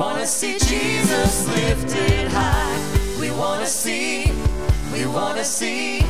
[0.00, 3.20] we want to see Jesus lifted high.
[3.20, 4.32] We want to see,
[4.94, 6.00] we want to see,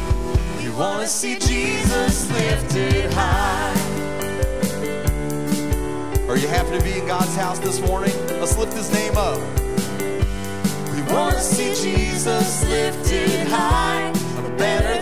[0.58, 3.75] we want to see Jesus lifted high.
[6.28, 8.14] Are you happy to be in God's house this morning?
[8.38, 9.40] Let's lift his name up.
[10.94, 15.00] We want to see Jesus lifted high on a banner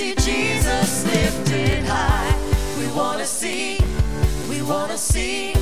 [0.00, 2.34] see Jesus lifted high.
[2.78, 3.78] We want to see,
[4.48, 5.52] we want to see,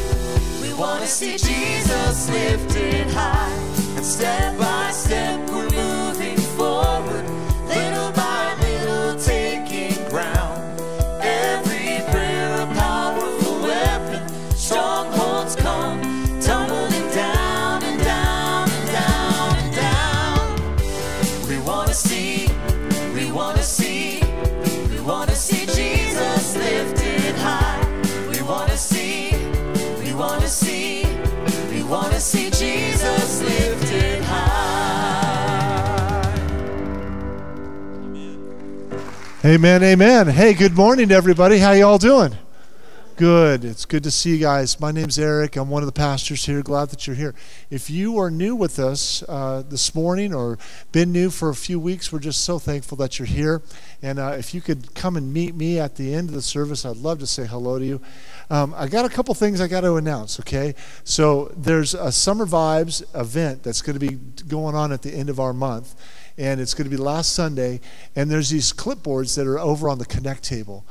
[0.62, 3.52] we want to see Jesus lifted high.
[3.96, 7.28] And step by step we're moving forward,
[7.66, 8.07] little
[39.48, 40.26] Amen, amen.
[40.26, 41.56] Hey, good morning, everybody.
[41.56, 42.36] How y'all doing?
[43.16, 43.64] Good.
[43.64, 44.78] It's good to see you guys.
[44.78, 45.56] My name's Eric.
[45.56, 46.60] I'm one of the pastors here.
[46.60, 47.34] Glad that you're here.
[47.70, 50.58] If you are new with us uh, this morning or
[50.92, 53.62] been new for a few weeks, we're just so thankful that you're here.
[54.02, 56.84] And uh, if you could come and meet me at the end of the service,
[56.84, 58.02] I'd love to say hello to you.
[58.50, 60.74] Um, I got a couple things I got to announce, okay?
[61.04, 65.30] So there's a Summer Vibes event that's going to be going on at the end
[65.30, 65.94] of our month
[66.38, 67.80] and it's going to be last Sunday.
[68.16, 70.86] And there's these clipboards that are over on the Connect table.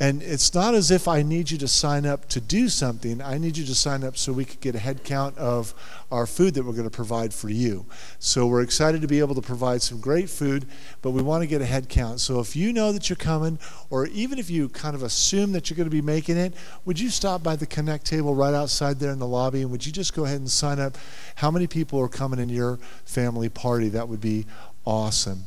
[0.00, 3.20] And it's not as if I need you to sign up to do something.
[3.22, 5.74] I need you to sign up so we could get a head count of
[6.10, 7.86] our food that we're going to provide for you.
[8.18, 10.66] So we're excited to be able to provide some great food,
[11.02, 12.18] but we want to get a head count.
[12.18, 13.60] So if you know that you're coming,
[13.90, 16.54] or even if you kind of assume that you're going to be making it,
[16.84, 19.86] would you stop by the Connect table right outside there in the lobby and would
[19.86, 20.96] you just go ahead and sign up
[21.36, 23.88] how many people are coming in your family party?
[23.88, 24.46] That would be
[24.84, 25.44] awesome.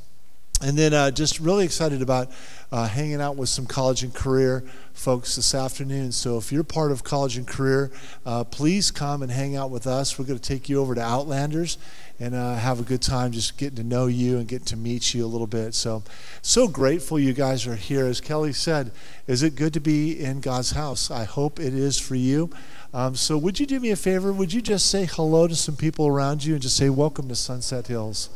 [0.61, 2.31] And then uh, just really excited about
[2.71, 6.13] uh, hanging out with some college and career folks this afternoon.
[6.13, 7.91] So if you're part of college and career,
[8.25, 10.17] uh, please come and hang out with us.
[10.17, 11.77] We're going to take you over to Outlanders
[12.21, 15.13] and uh, have a good time just getting to know you and getting to meet
[15.13, 15.73] you a little bit.
[15.73, 16.03] So,
[16.41, 18.05] so grateful you guys are here.
[18.05, 18.91] As Kelly said,
[19.27, 21.11] is it good to be in God's house?
[21.11, 22.49] I hope it is for you.
[22.93, 24.31] Um, so, would you do me a favor?
[24.31, 27.35] Would you just say hello to some people around you and just say, Welcome to
[27.35, 28.29] Sunset Hills?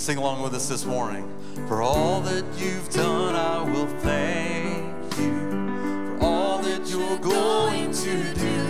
[0.00, 1.28] Sing along with us this morning.
[1.68, 5.50] For all that you've done, I will thank you.
[6.18, 8.69] For all that you're going to do.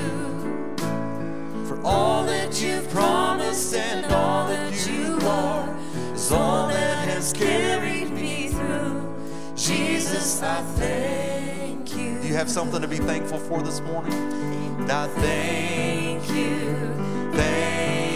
[1.82, 5.76] All that you've promised and all that you are
[6.12, 9.14] is all that has carried me through.
[9.56, 12.20] Jesus, I thank you.
[12.20, 14.12] Do you have something to be thankful for this morning?
[14.90, 16.76] I thank you.
[17.32, 18.09] Thank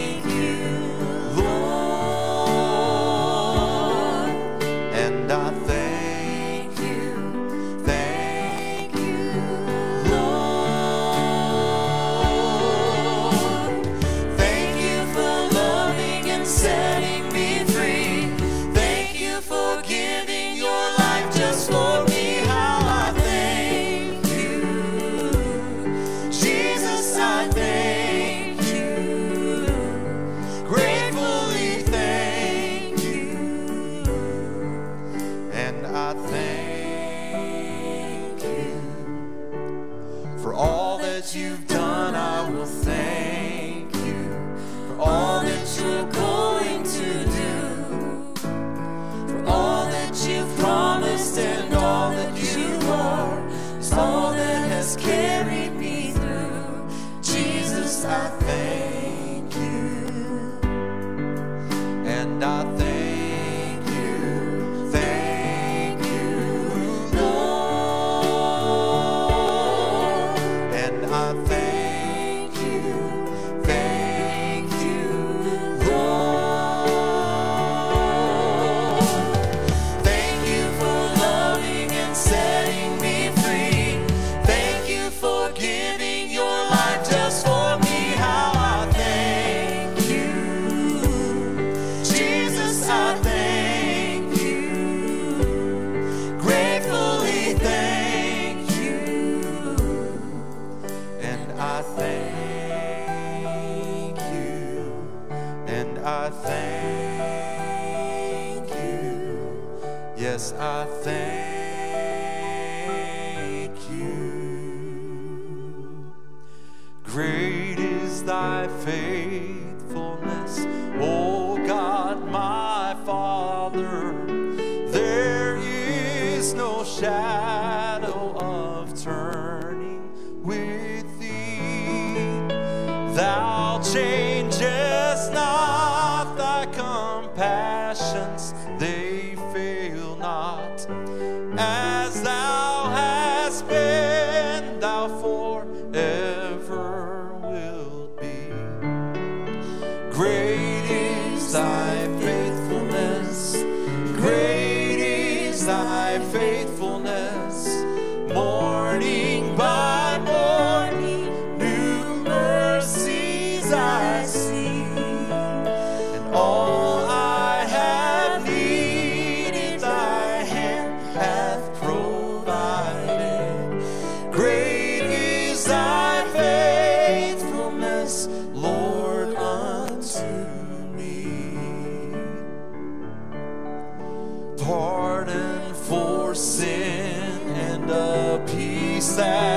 [186.34, 189.53] sin and a peace that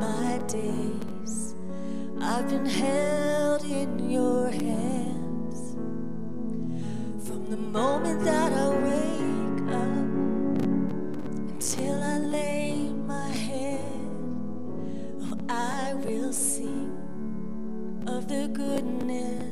[0.00, 1.54] my days.
[2.20, 5.74] I've been held in your hands.
[7.26, 10.06] From the moment that I wake up
[11.50, 13.80] Until I lay my head
[15.22, 16.92] Oh, I will sing
[18.06, 19.43] of the goodness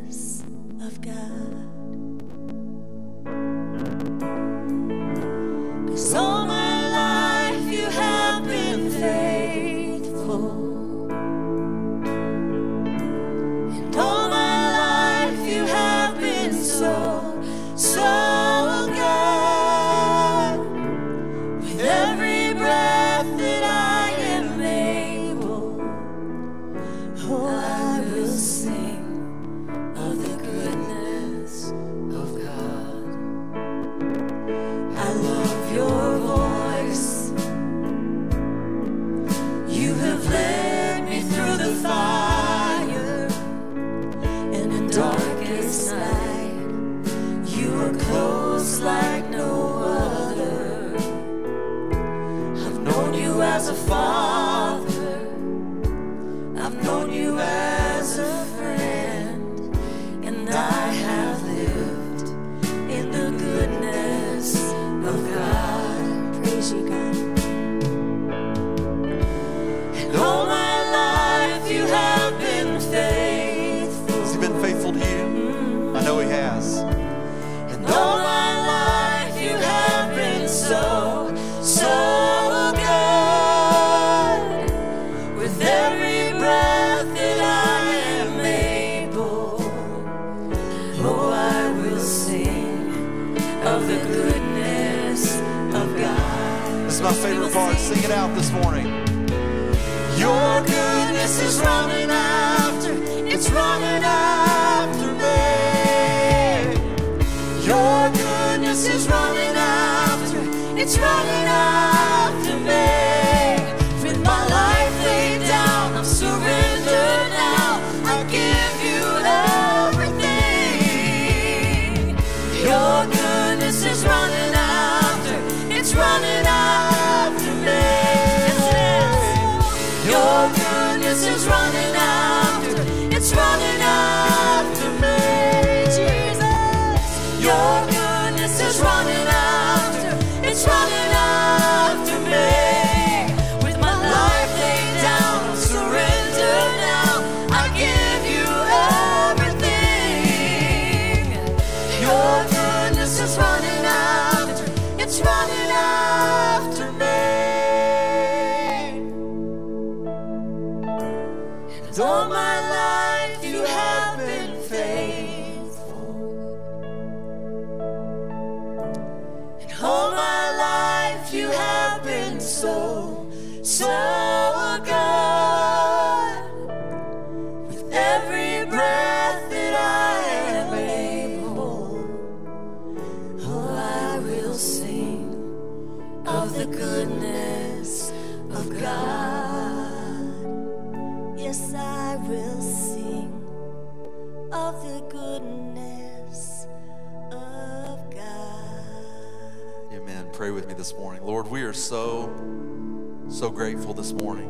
[203.42, 204.48] so grateful this morning.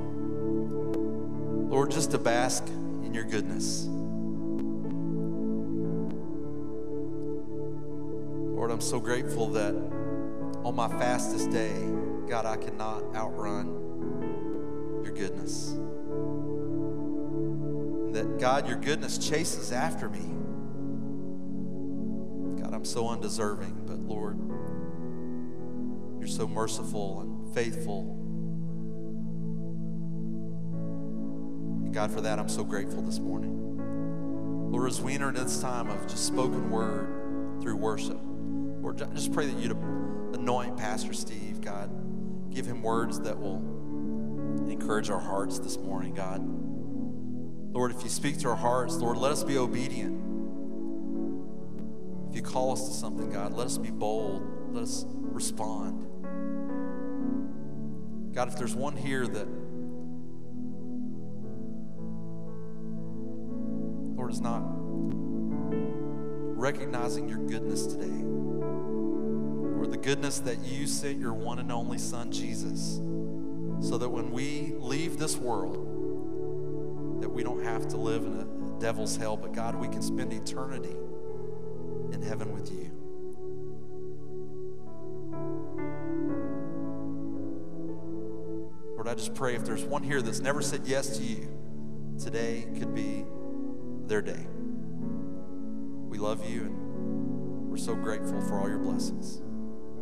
[1.71, 3.87] Lord, just to bask in your goodness.
[8.55, 9.75] Lord, I'm so grateful that
[10.63, 11.73] on my fastest day,
[12.29, 15.69] God, I cannot outrun your goodness.
[18.13, 20.21] That, God, your goodness chases after me.
[22.63, 24.37] God, I'm so undeserving, but Lord,
[26.21, 28.22] you're so merciful and faithful.
[31.93, 34.71] God, for that, I'm so grateful this morning.
[34.73, 38.19] Lord, as we enter into this time of just spoken word through worship,
[38.81, 41.91] Lord, just pray that you'd anoint Pastor Steve, God.
[42.51, 43.59] Give him words that will
[44.71, 46.41] encourage our hearts this morning, God.
[47.75, 50.19] Lord, if you speak to our hearts, Lord, let us be obedient.
[52.31, 54.75] If you call us to something, God, let us be bold.
[54.75, 56.07] Let us respond.
[58.35, 59.47] God, if there's one here that,
[64.33, 64.63] is not
[66.59, 68.23] recognizing your goodness today,
[69.79, 72.97] or the goodness that you sent your one and only Son, Jesus,
[73.87, 75.75] so that when we leave this world,
[77.21, 80.33] that we don't have to live in a devil's hell, but God, we can spend
[80.33, 80.97] eternity
[82.13, 82.91] in heaven with you.
[88.95, 91.49] Lord, I just pray if there's one here that's never said yes to you,
[92.19, 93.27] today could be
[94.13, 94.47] their day.
[96.11, 99.37] We love you and we're so grateful for all your blessings.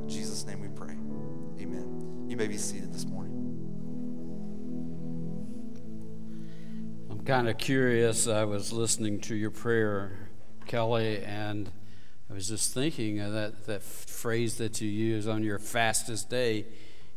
[0.03, 0.97] In Jesus' name we pray.
[1.63, 2.25] Amen.
[2.27, 3.37] You may be seated this morning.
[7.09, 8.27] I'm kind of curious.
[8.27, 10.29] I was listening to your prayer,
[10.67, 11.71] Kelly, and
[12.29, 16.67] I was just thinking that, that phrase that you use on your fastest day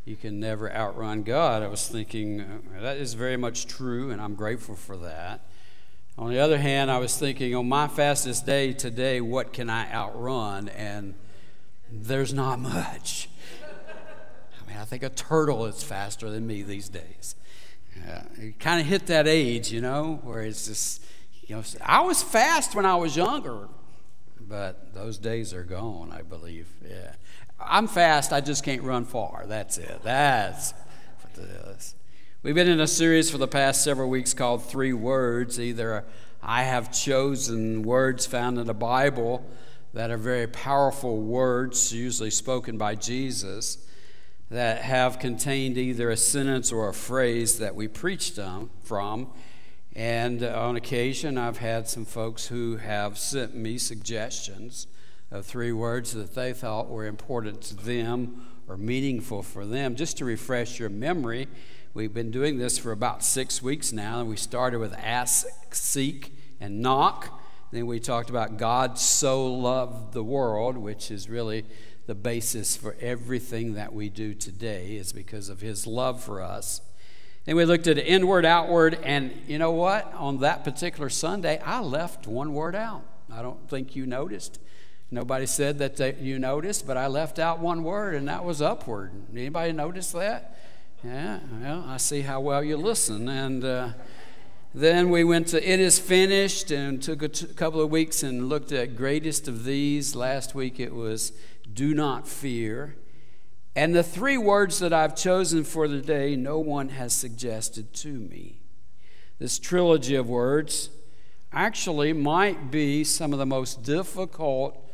[0.06, 1.64] you can never outrun God.
[1.64, 2.46] I was thinking
[2.80, 5.48] that is very much true, and I'm grateful for that.
[6.18, 9.92] On the other hand, I was thinking on my fastest day today, what can I
[9.92, 10.70] outrun?
[10.70, 11.16] And
[11.92, 13.30] there's not much.
[13.64, 17.36] I mean, I think a turtle is faster than me these days.
[18.06, 21.04] Yeah, you kind of hit that age, you know, where it's just,
[21.48, 23.68] you know, I was fast when I was younger,
[24.40, 26.68] but those days are gone, I believe.
[26.88, 27.14] Yeah.
[27.60, 29.46] I'm fast, I just can't run far.
[29.48, 30.02] That's it.
[30.04, 30.74] That's
[31.22, 31.96] what it is.
[32.44, 36.04] We've been in a series for the past several weeks called Three Words either
[36.42, 39.50] I have chosen words found in the Bible
[39.94, 43.88] that are very powerful words, usually spoken by Jesus,
[44.50, 49.30] that have contained either a sentence or a phrase that we preached on, from.
[49.96, 54.88] And on occasion, I've had some folks who have sent me suggestions
[55.32, 59.96] of three words that they thought were important to them or meaningful for them.
[59.96, 61.48] Just to refresh your memory,
[61.94, 66.36] we've been doing this for about six weeks now, and we started with ask, seek,
[66.60, 67.40] and knock.
[67.72, 71.66] Then we talked about God so loved the world, which is really
[72.06, 76.82] the basis for everything that we do today, is because of His love for us.
[77.46, 80.14] Then we looked at inward, outward, and you know what?
[80.14, 83.04] On that particular Sunday, I left one word out.
[83.32, 84.60] I don't think you noticed.
[85.12, 88.62] Nobody said that they, you noticed, but I left out one word, and that was
[88.62, 89.12] upward.
[89.32, 90.58] Anybody notice that?
[91.06, 93.28] Yeah, well, I see how well you listen.
[93.28, 93.90] And uh,
[94.74, 98.48] then we went to It Is Finished and took a t- couple of weeks and
[98.48, 100.16] looked at Greatest of These.
[100.16, 101.34] Last week it was
[101.74, 102.96] Do Not Fear.
[103.76, 108.08] And the three words that I've chosen for the day, no one has suggested to
[108.08, 108.62] me.
[109.40, 110.90] This trilogy of words
[111.52, 114.90] actually might be some of the most difficult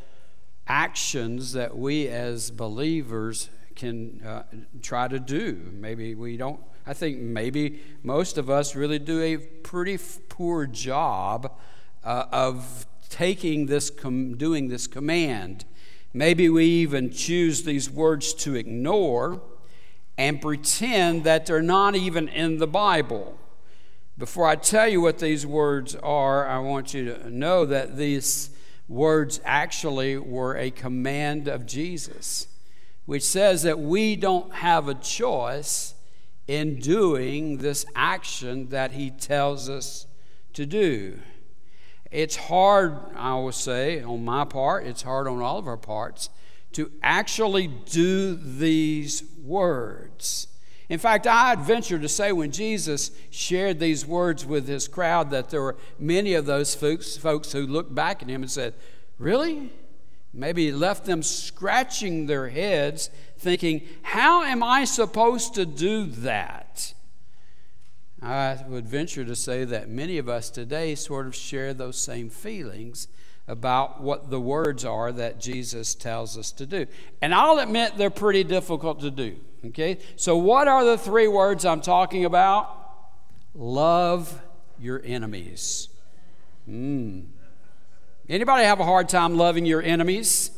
[0.68, 4.44] actions that we as believers can uh,
[4.82, 5.72] try to do.
[5.74, 10.66] Maybe we don't, I think maybe most of us really do a pretty f- poor
[10.66, 11.58] job
[12.04, 15.64] uh, of taking this, com- doing this command.
[16.14, 19.42] Maybe we even choose these words to ignore
[20.18, 23.38] and pretend that they're not even in the Bible.
[24.18, 28.50] Before I tell you what these words are, I want you to know that these
[28.90, 32.48] words actually were a command of Jesus,
[33.10, 35.96] which says that we don't have a choice
[36.46, 40.06] in doing this action that he tells us
[40.54, 41.18] to do.
[42.12, 46.30] It's hard, I will say, on my part, it's hard on all of our parts
[46.74, 50.46] to actually do these words.
[50.88, 55.50] In fact, I'd venture to say when Jesus shared these words with his crowd that
[55.50, 58.76] there were many of those folks, folks who looked back at him and said,
[59.18, 59.72] Really?
[60.34, 66.94] Maybe left them scratching their heads, thinking, How am I supposed to do that?
[68.22, 72.30] I would venture to say that many of us today sort of share those same
[72.30, 73.08] feelings
[73.48, 76.86] about what the words are that Jesus tells us to do.
[77.22, 79.38] And I'll admit they're pretty difficult to do.
[79.66, 79.98] Okay?
[80.16, 82.76] So, what are the three words I'm talking about?
[83.56, 84.42] Love
[84.78, 85.90] your enemies.
[86.70, 87.26] Mm.
[88.30, 90.52] Anybody have a hard time loving your enemies?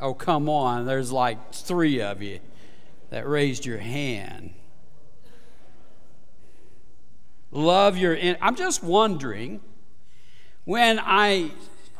[0.00, 0.86] Oh, come on.
[0.86, 2.40] There's like three of you
[3.10, 4.54] that raised your hand.
[7.50, 9.60] Love your en- I'm just wondering
[10.64, 11.50] when I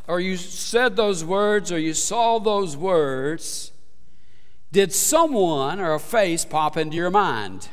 [0.07, 3.73] or you said those words or you saw those words,
[4.73, 7.69] did someone or a face pop into your mind?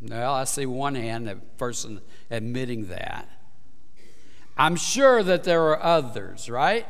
[0.00, 2.00] Well, I see one hand, a person
[2.30, 3.28] admitting that.
[4.56, 6.86] I'm sure that there are others, right?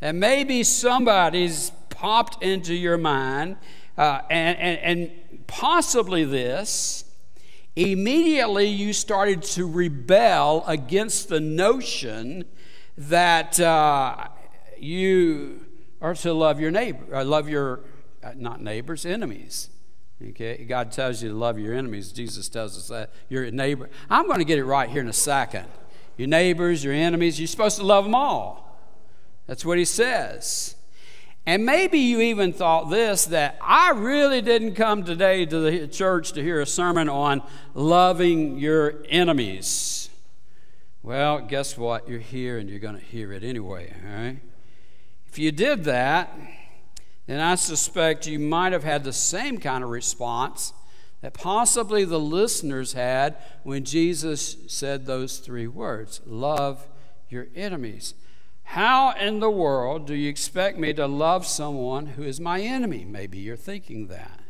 [0.00, 3.56] And maybe somebody's popped into your mind,
[3.98, 7.04] uh, and, and, and possibly this.
[7.76, 12.44] Immediately, you started to rebel against the notion
[12.96, 14.28] that uh,
[14.78, 15.66] you
[16.00, 17.80] are to love your neighbor, uh, love your,
[18.24, 19.68] uh, not neighbors, enemies.
[20.30, 22.12] Okay, God tells you to love your enemies.
[22.12, 23.88] Jesus tells us that your neighbor.
[24.08, 25.66] I'm going to get it right here in a second
[26.16, 27.38] your neighbors, your enemies.
[27.38, 28.78] You're supposed to love them all.
[29.46, 30.76] That's what he says.
[31.46, 36.32] And maybe you even thought this that I really didn't come today to the church
[36.32, 37.42] to hear a sermon on
[37.74, 40.10] loving your enemies.
[41.02, 42.08] Well, guess what?
[42.08, 44.38] You're here and you're going to hear it anyway, all right?
[45.26, 46.36] If you did that,
[47.26, 50.72] then I suspect you might have had the same kind of response
[51.20, 56.88] that possibly the listeners had when Jesus said those three words love
[57.28, 58.14] your enemies.
[58.62, 63.04] How in the world do you expect me to love someone who is my enemy?
[63.04, 64.40] Maybe you're thinking that.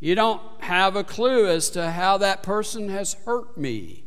[0.00, 4.04] You don't have a clue as to how that person has hurt me.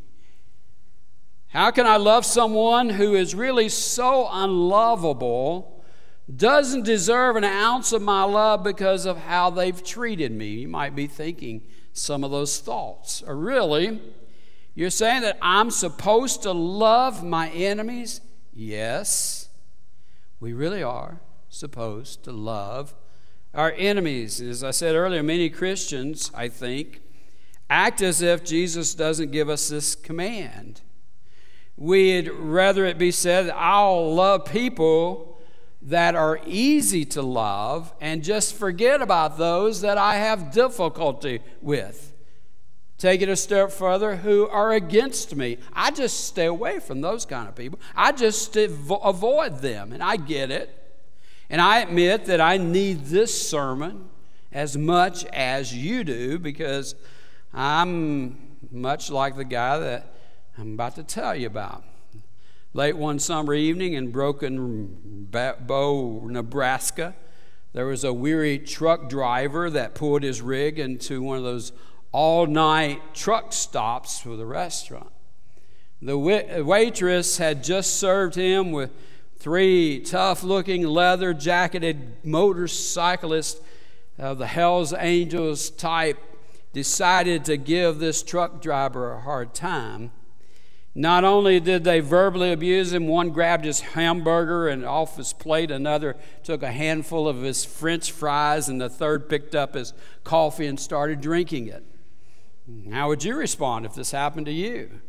[1.48, 5.75] How can I love someone who is really so unlovable?
[6.34, 10.48] Doesn't deserve an ounce of my love because of how they've treated me.
[10.48, 11.62] You might be thinking
[11.94, 13.22] some of those thoughts.
[13.26, 14.02] Or really,
[14.74, 18.22] you're saying that I'm supposed to love my enemies?
[18.54, 19.50] Yes,
[20.40, 22.96] we really are supposed to love
[23.54, 24.42] our enemies.
[24.42, 27.02] As I said earlier, many Christians, I think,
[27.70, 30.82] act as if Jesus doesn't give us this command.
[31.78, 35.35] We'd rather it be said, I'll love people
[35.86, 42.12] that are easy to love and just forget about those that I have difficulty with.
[42.98, 45.58] Take it a step further, who are against me.
[45.74, 47.80] I just stay away from those kind of people.
[47.96, 50.82] I just avoid them, and I get it.
[51.50, 54.10] And I admit that I need this sermon
[54.52, 56.96] as much as you do because
[57.54, 60.16] I'm much like the guy that
[60.58, 61.84] I'm about to tell you about.
[62.76, 67.16] Late one summer evening in Broken Bow, Nebraska,
[67.72, 71.72] there was a weary truck driver that pulled his rig into one of those
[72.12, 75.14] all night truck stops for the restaurant.
[76.02, 78.92] The waitress had just served him with
[79.40, 83.62] three tough looking leather jacketed motorcyclists
[84.20, 86.20] of the Hells Angels type
[86.74, 90.12] decided to give this truck driver a hard time.
[90.98, 95.70] Not only did they verbally abuse him, one grabbed his hamburger and off his plate,
[95.70, 100.68] another took a handful of his french fries, and the third picked up his coffee
[100.68, 101.84] and started drinking it.
[102.92, 105.02] How would you respond if this happened to you?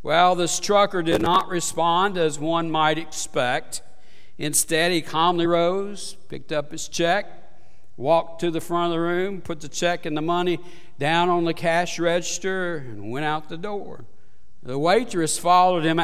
[0.00, 3.82] Well, this trucker did not respond as one might expect.
[4.38, 7.26] Instead, he calmly rose, picked up his check,
[7.96, 10.60] walked to the front of the room, put the check and the money
[11.00, 14.04] down on the cash register, and went out the door.
[14.66, 16.00] The waitress followed him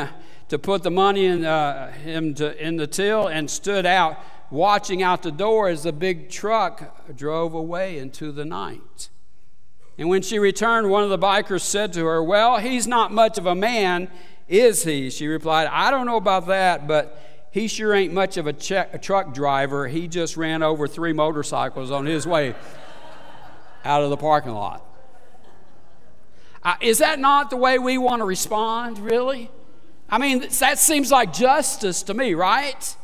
[0.48, 4.20] to put the money in, uh, him to, in the till and stood out,
[4.52, 9.10] watching out the door as the big truck drove away into the night.
[9.98, 13.36] And when she returned, one of the bikers said to her, Well, he's not much
[13.36, 14.08] of a man,
[14.46, 15.10] is he?
[15.10, 17.20] She replied, I don't know about that, but
[17.50, 18.54] he sure ain't much of a,
[18.92, 19.88] a truck driver.
[19.88, 22.54] He just ran over three motorcycles on his way
[23.84, 24.86] out of the parking lot.
[26.64, 29.50] Uh, is that not the way we want to respond, really?
[30.08, 32.96] I mean, that seems like justice to me, right?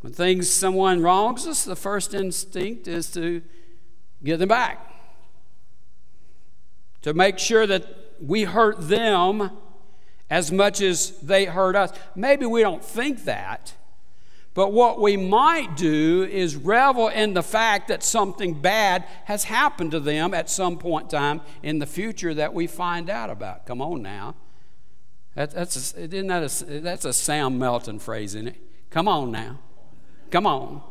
[0.00, 3.42] When things someone wrongs us, the first instinct is to
[4.22, 4.86] get them back.
[7.02, 7.86] To make sure that
[8.20, 9.50] we hurt them
[10.28, 11.92] as much as they hurt us.
[12.14, 13.74] Maybe we don't think that,
[14.54, 19.92] but what we might do is revel in the fact that something bad has happened
[19.92, 23.64] to them at some point in time in the future that we find out about.
[23.64, 24.34] Come on now.
[25.36, 28.56] That, that's, a, isn't that a, that's a Sam Melton phrase, isn't it?
[28.90, 29.60] Come on now.
[30.32, 30.82] Come on.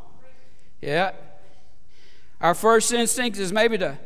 [0.81, 1.11] Yeah.
[2.39, 3.97] Our first instinct is maybe to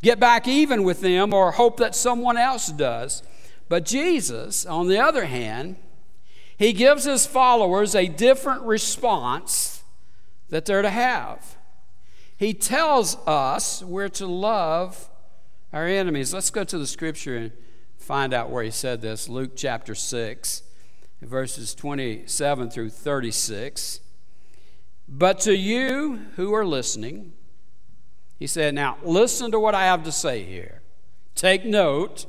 [0.00, 3.24] get back even with them or hope that someone else does.
[3.68, 5.74] But Jesus, on the other hand,
[6.56, 9.82] he gives his followers a different response
[10.48, 11.56] that they're to have.
[12.36, 15.10] He tells us we're to love
[15.72, 16.32] our enemies.
[16.32, 17.52] Let's go to the scripture and
[17.98, 19.28] find out where he said this.
[19.28, 20.62] Luke chapter 6,
[21.22, 24.00] verses 27 through 36.
[25.08, 27.32] But to you who are listening,
[28.38, 30.82] he said, Now, listen to what I have to say here.
[31.34, 32.26] Take note.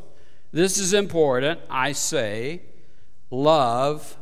[0.52, 1.60] This is important.
[1.70, 2.62] I say,
[3.30, 4.18] love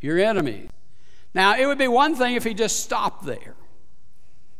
[0.00, 0.70] your enemies.
[1.34, 3.54] Now, it would be one thing if he just stopped there.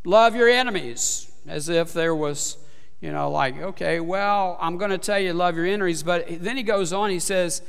[0.05, 2.57] Love your enemies, as if there was,
[3.01, 6.03] you know, like, okay, well, I'm going to tell you love your enemies.
[6.03, 7.63] But then he goes on, he says,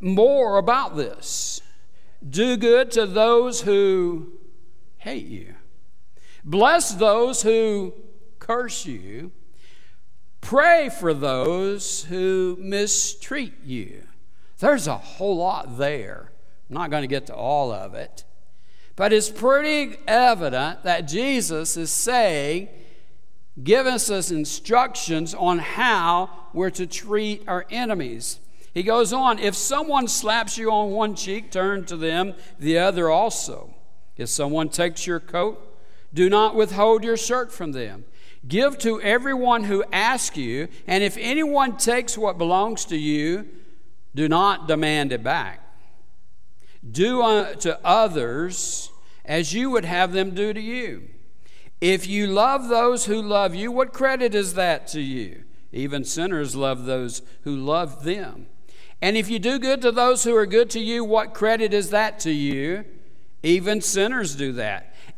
[0.00, 1.60] more about this.
[2.28, 4.32] Do good to those who
[4.98, 5.54] hate you.
[6.44, 7.94] Bless those who
[8.38, 9.32] curse you.
[10.40, 14.02] Pray for those who mistreat you.
[14.60, 16.30] There's a whole lot there.
[16.68, 18.24] I'm not going to get to all of it.
[18.94, 22.68] But it's pretty evident that Jesus is saying,
[23.62, 28.38] giving us instructions on how we're to treat our enemies.
[28.74, 33.10] He goes on, if someone slaps you on one cheek, turn to them the other
[33.10, 33.74] also.
[34.16, 35.66] If someone takes your coat,
[36.12, 38.04] do not withhold your shirt from them.
[38.46, 43.48] Give to everyone who asks you, and if anyone takes what belongs to you,
[44.14, 45.60] do not demand it back.
[46.88, 48.90] Do uh, unto others
[49.24, 51.08] as you would have them do to you.
[51.80, 55.44] If you love those who love you, what credit is that to you?
[55.72, 58.46] Even sinners love those who love them.
[59.00, 61.90] And if you do good to those who are good to you, what credit is
[61.90, 62.84] that to you?
[63.42, 64.89] Even sinners do that.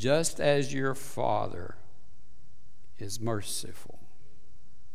[0.00, 1.76] just as your Father
[2.98, 3.98] is merciful.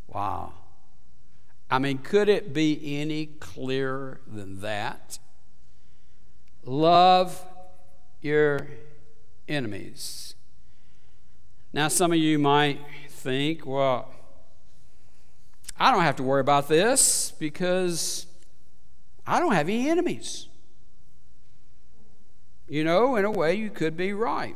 [0.08, 0.54] Wow.
[1.70, 5.20] I mean, could it be any clearer than that?
[6.64, 7.46] Love
[8.22, 8.68] your
[9.48, 10.34] enemies.
[11.72, 14.10] Now, some of you might think, well,
[15.78, 18.26] I don't have to worry about this because
[19.28, 20.48] I don't have any enemies.
[22.68, 24.56] You know, in a way, you could be right.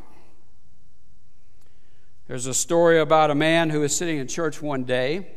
[2.30, 5.32] There's a story about a man who was sitting in church one day,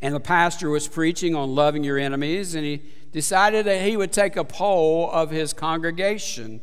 [0.00, 2.80] and the pastor was preaching on loving your enemies, and he
[3.12, 6.62] decided that he would take a poll of his congregation.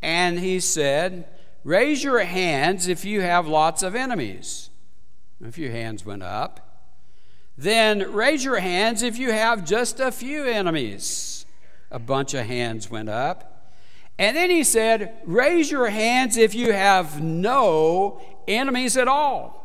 [0.00, 1.28] And he said,
[1.62, 4.70] Raise your hands if you have lots of enemies.
[5.46, 6.94] A few hands went up.
[7.58, 11.44] Then raise your hands if you have just a few enemies.
[11.90, 13.74] A bunch of hands went up.
[14.18, 19.58] And then he said, Raise your hands if you have no enemies at all.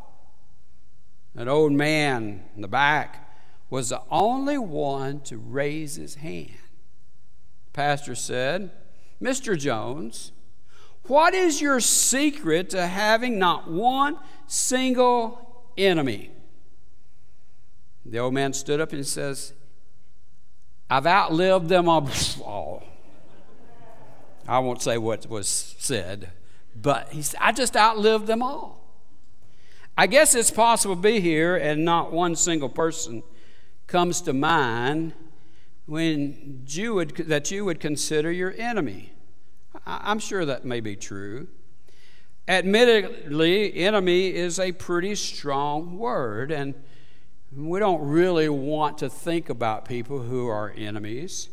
[1.35, 3.23] An old man in the back
[3.69, 6.51] was the only one to raise his hand.
[7.65, 8.69] The pastor said,
[9.21, 9.57] Mr.
[9.57, 10.31] Jones,
[11.07, 16.31] what is your secret to having not one single enemy?
[18.05, 19.53] The old man stood up and says,
[20.89, 22.83] I've outlived them all.
[24.47, 26.31] I won't say what was said,
[26.75, 28.83] but he said, I just outlived them all.
[29.97, 33.23] I guess it's possible to be here and not one single person
[33.85, 35.13] comes to mind
[35.85, 39.13] when you would, that you would consider your enemy.
[39.85, 41.47] I'm sure that may be true.
[42.47, 46.73] Admittedly, enemy is a pretty strong word, and
[47.55, 51.49] we don't really want to think about people who are enemies.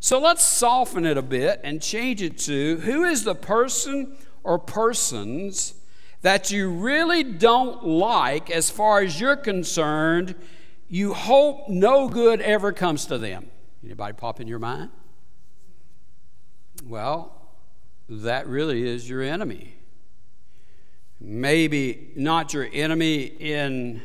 [0.00, 4.58] So let's soften it a bit and change it to who is the person or
[4.58, 5.74] persons
[6.22, 10.34] that you really don't like as far as you're concerned,
[10.88, 13.50] you hope no good ever comes to them.
[13.84, 14.90] Anybody pop in your mind?
[16.86, 17.34] Well,
[18.08, 19.76] that really is your enemy.
[21.20, 24.02] Maybe not your enemy in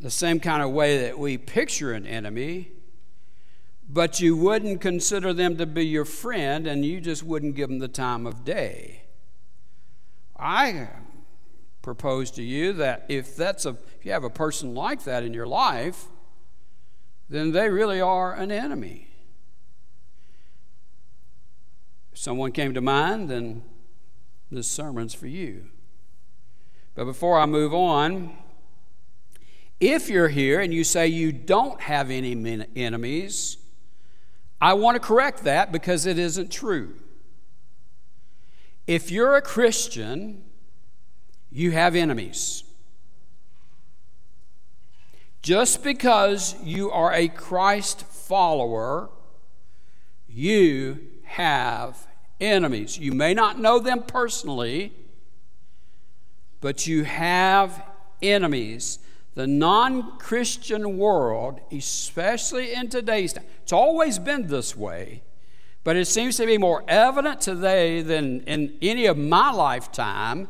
[0.00, 2.72] the same kind of way that we picture an enemy,
[3.88, 7.78] but you wouldn't consider them to be your friend and you just wouldn't give them
[7.78, 8.99] the time of day.
[10.40, 10.88] I
[11.82, 15.34] propose to you that if that's a if you have a person like that in
[15.34, 16.06] your life,
[17.28, 19.08] then they really are an enemy.
[22.12, 23.62] If someone came to mind, then
[24.50, 25.66] this sermon's for you.
[26.94, 28.36] But before I move on,
[29.80, 33.58] if you're here and you say you don't have any enemies,
[34.62, 36.94] I want to correct that because it isn't true.
[38.90, 40.42] If you're a Christian,
[41.48, 42.64] you have enemies.
[45.42, 49.10] Just because you are a Christ follower,
[50.28, 52.08] you have
[52.40, 52.98] enemies.
[52.98, 54.92] You may not know them personally,
[56.60, 57.84] but you have
[58.20, 58.98] enemies.
[59.36, 65.22] The non Christian world, especially in today's time, it's always been this way,
[65.82, 70.48] but it seems to be more evident today than in any of my lifetime.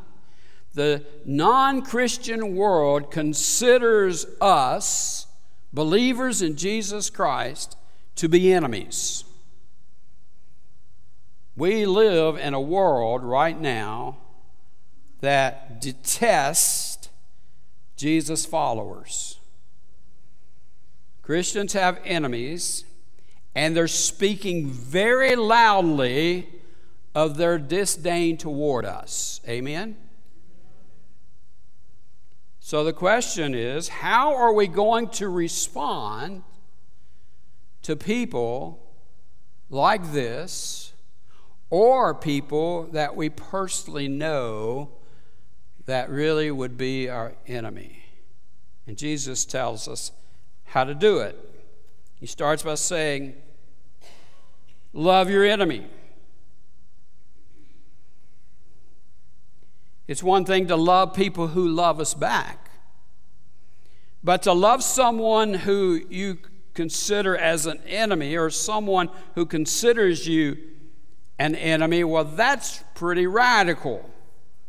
[0.74, 5.26] The non Christian world considers us,
[5.72, 7.76] believers in Jesus Christ,
[8.16, 9.24] to be enemies.
[11.56, 14.18] We live in a world right now
[15.20, 17.08] that detests
[17.96, 19.38] Jesus' followers.
[21.22, 22.84] Christians have enemies,
[23.54, 26.48] and they're speaking very loudly
[27.14, 29.40] of their disdain toward us.
[29.48, 29.96] Amen?
[32.60, 36.44] So the question is how are we going to respond
[37.82, 38.80] to people
[39.68, 40.92] like this
[41.68, 44.90] or people that we personally know
[45.86, 48.04] that really would be our enemy?
[48.86, 50.12] And Jesus tells us
[50.66, 51.49] how to do it.
[52.20, 53.34] He starts by saying,
[54.92, 55.86] Love your enemy.
[60.06, 62.70] It's one thing to love people who love us back,
[64.22, 66.38] but to love someone who you
[66.74, 70.58] consider as an enemy or someone who considers you
[71.38, 74.10] an enemy, well, that's pretty radical.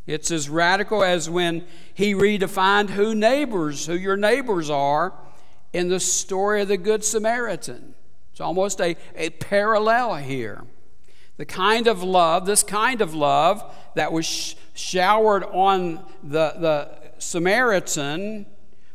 [0.06, 5.14] It's as radical as when he redefined who neighbors, who your neighbors are
[5.74, 7.96] in the story of the Good Samaritan.
[8.32, 10.64] It's almost a, a parallel here.
[11.38, 13.64] The kind of love, this kind of love
[13.96, 18.46] that was sh- showered on the, the Samaritan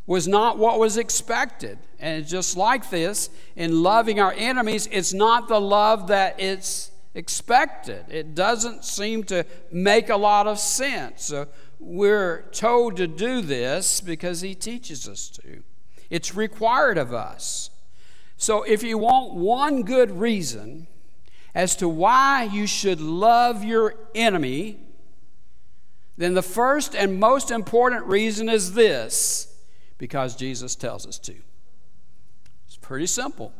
[0.06, 1.78] was not what was expected.
[1.98, 8.04] And just like this, in loving our enemies, it's not the love that it's expected.
[8.08, 11.24] It doesn't seem to make a lot of sense.
[11.24, 11.48] So
[11.80, 15.62] we're told to do this because he teaches us to.
[16.10, 17.70] It's required of us.
[18.36, 20.86] So if you want one good reason
[21.54, 24.78] as to why you should love your enemy,
[26.18, 29.54] then the first and most important reason is this
[29.98, 31.34] because Jesus tells us to.
[32.66, 33.52] It's pretty simple.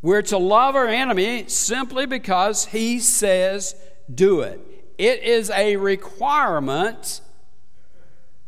[0.00, 3.74] We're to love our enemy simply because he says
[4.12, 4.60] do it.
[4.96, 7.20] It is a requirement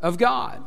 [0.00, 0.62] of God.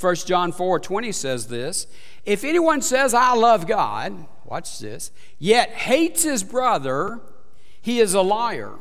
[0.00, 1.86] 1 John 4 20 says this
[2.24, 7.20] If anyone says, I love God, watch this, yet hates his brother,
[7.80, 8.74] he is a liar.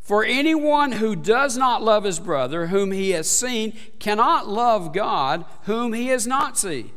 [0.00, 5.44] For anyone who does not love his brother, whom he has seen, cannot love God,
[5.62, 6.92] whom he has not seen.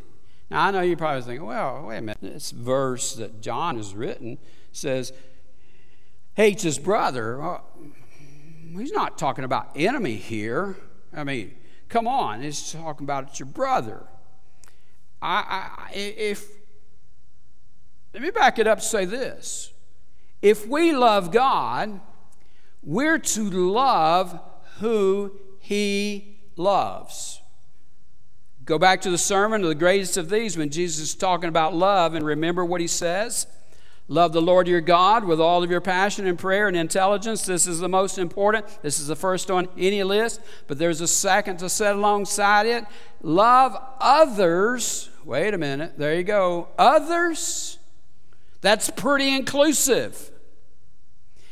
[0.52, 2.20] Now, I know you're probably thinking, well, wait a minute.
[2.22, 4.38] This verse that John has written
[4.72, 5.12] says,
[6.36, 7.40] hates his brother.
[7.40, 7.64] Well,
[8.78, 10.78] he's not talking about enemy here.
[11.12, 11.56] I mean,
[11.90, 12.42] come on.
[12.42, 14.04] He's talking about it's your brother.
[15.22, 16.48] I, I, if,
[18.14, 19.74] let me back it up say this.
[20.42, 22.00] If we love God,
[22.82, 24.40] we're to love
[24.78, 27.42] who he loves.
[28.64, 31.74] Go back to the sermon, of the greatest of these, when Jesus is talking about
[31.74, 33.48] love, and remember what he says.
[34.12, 37.46] Love the Lord your God with all of your passion and prayer and intelligence.
[37.46, 38.66] This is the most important.
[38.82, 42.86] This is the first on any list, but there's a second to set alongside it.
[43.22, 45.12] Love others.
[45.24, 45.94] Wait a minute.
[46.00, 46.70] There you go.
[46.80, 47.78] Others.
[48.62, 50.32] That's pretty inclusive.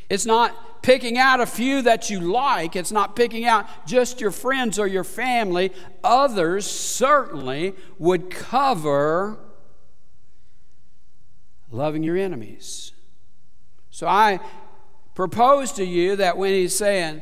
[0.09, 4.31] It's not picking out a few that you like, it's not picking out just your
[4.31, 5.71] friends or your family.
[6.03, 9.37] Others certainly would cover
[11.71, 12.91] loving your enemies.
[13.89, 14.39] So I
[15.15, 17.21] propose to you that when he's saying,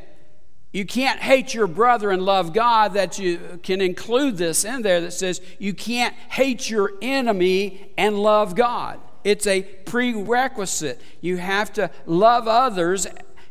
[0.72, 5.00] you can't hate your brother and love God, that you can include this in there
[5.00, 9.00] that says you can't hate your enemy and love God.
[9.24, 11.00] It's a prerequisite.
[11.20, 13.06] You have to love others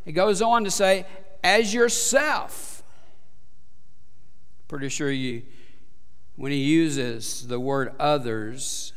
[0.06, 1.06] it goes on to say,
[1.43, 2.84] as yourself.
[4.68, 5.43] Pretty sure you,
[6.36, 8.93] when he uses the word others,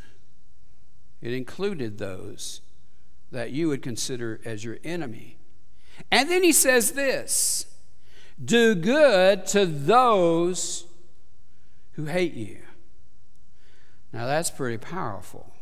[1.21, 2.61] it included those
[3.31, 5.39] that you would consider as your enemy.
[6.11, 7.67] And then he says this
[8.43, 10.87] do good to those
[11.93, 12.61] who hate you.
[14.13, 15.53] Now that's pretty powerful.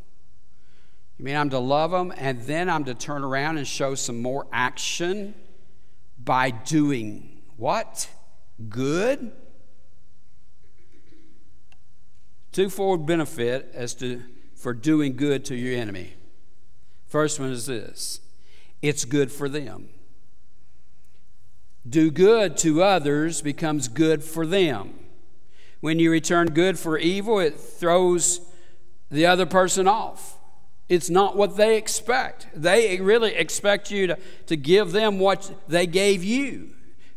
[1.18, 4.20] You mean I'm to love them and then I'm to turn around and show some
[4.20, 5.34] more action
[6.22, 8.10] by doing what?
[8.68, 9.32] Good?
[12.52, 14.22] Twofold benefit as to
[14.66, 16.14] for doing good to your enemy.
[17.06, 18.20] First one is this
[18.82, 19.90] it's good for them.
[21.88, 24.98] Do good to others becomes good for them.
[25.78, 28.40] When you return good for evil, it throws
[29.08, 30.36] the other person off.
[30.88, 32.48] It's not what they expect.
[32.52, 36.70] They really expect you to, to give them what they gave you.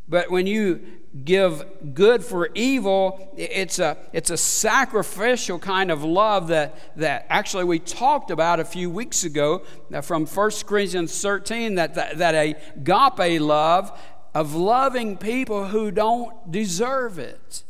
[0.07, 6.47] But when you give good for evil, it's a, it's a sacrificial kind of love
[6.49, 11.75] that, that actually we talked about a few weeks ago uh, from 1 Corinthians 13
[11.75, 13.97] that, that, that a agape love
[14.35, 17.63] of loving people who don't deserve it.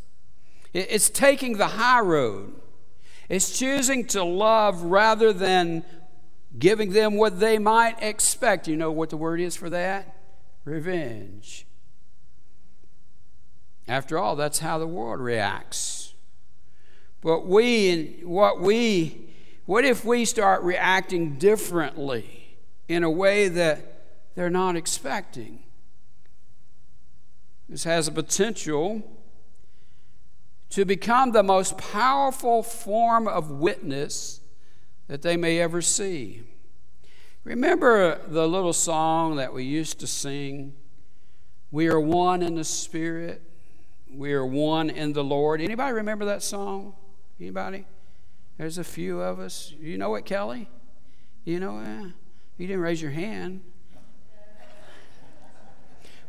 [0.74, 2.54] It's taking the high road.
[3.30, 5.86] It's choosing to love rather than
[6.58, 8.68] giving them what they might expect.
[8.68, 10.16] You know what the word is for that?
[10.66, 11.66] Revenge.
[13.90, 16.14] After all, that's how the world reacts.
[17.22, 19.34] But we, what we,
[19.66, 24.04] what if we start reacting differently in a way that
[24.36, 25.64] they're not expecting?
[27.68, 29.02] This has a potential
[30.70, 34.40] to become the most powerful form of witness
[35.08, 36.44] that they may ever see.
[37.44, 40.76] Remember the little song that we used to sing?
[41.72, 43.49] We are one in the Spirit.
[44.12, 45.62] We are one in the Lord.
[45.62, 46.96] Anybody remember that song?
[47.40, 47.86] Anybody?
[48.58, 49.74] There's a few of us.
[49.80, 50.70] You know it, Kelly?
[51.46, 52.14] You know it?
[52.58, 53.62] You didn't raise your hand.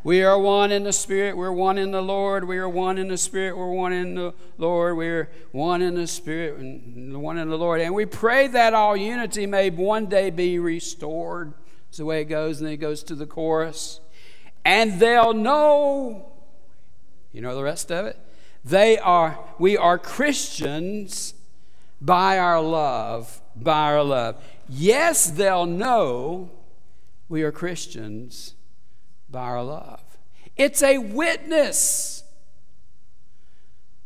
[0.02, 1.36] We are one in the Spirit.
[1.36, 2.48] We're one in the Lord.
[2.48, 3.58] We are one in the Spirit.
[3.58, 4.96] We're one in the Lord.
[4.96, 7.82] We're one in the Spirit and one in the Lord.
[7.82, 11.52] And we pray that all unity may one day be restored.
[11.86, 12.60] That's the way it goes.
[12.60, 14.00] And then it goes to the chorus.
[14.64, 16.29] And they'll know,
[17.32, 18.18] you know the rest of it?
[18.64, 21.34] They are, we are Christians
[22.00, 24.42] by our love, by our love.
[24.68, 26.50] Yes, they'll know
[27.28, 28.54] we are Christians
[29.30, 30.02] by our love.
[30.56, 32.24] It's a witness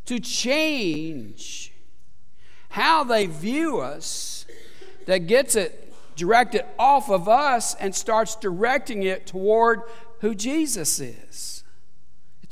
[0.06, 1.72] to change
[2.70, 4.46] how they view us
[5.06, 9.82] that gets it directed off of us and starts directing it toward
[10.20, 11.53] who Jesus is.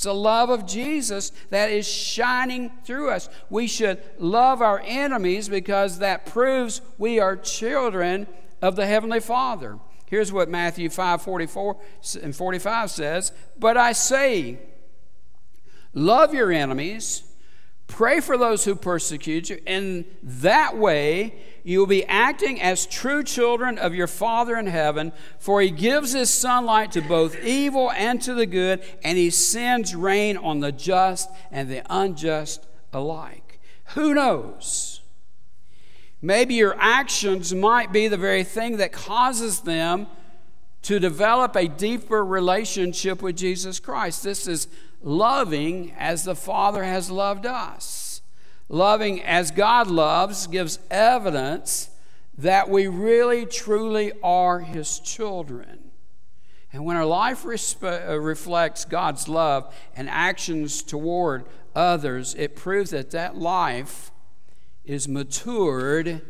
[0.02, 3.28] It's the love of Jesus that is shining through us.
[3.48, 8.26] We should love our enemies because that proves we are children
[8.60, 9.78] of the Heavenly Father.
[10.06, 11.76] Here's what Matthew 5 44
[12.20, 14.58] and 45 says But I say,
[15.94, 17.22] love your enemies,
[17.92, 19.60] pray for those who persecute you.
[19.66, 25.12] In that way, you will be acting as true children of your Father in heaven,
[25.38, 29.94] for he gives his sunlight to both evil and to the good, and he sends
[29.94, 33.60] rain on the just and the unjust alike.
[33.94, 35.02] Who knows?
[36.22, 40.06] Maybe your actions might be the very thing that causes them
[40.82, 44.22] to develop a deeper relationship with Jesus Christ.
[44.22, 44.68] This is
[45.00, 48.22] loving as the Father has loved us.
[48.68, 51.90] Loving as God loves gives evidence
[52.38, 55.90] that we really, truly are His children.
[56.72, 63.10] And when our life uh, reflects God's love and actions toward others, it proves that
[63.10, 64.10] that life
[64.84, 66.22] is matured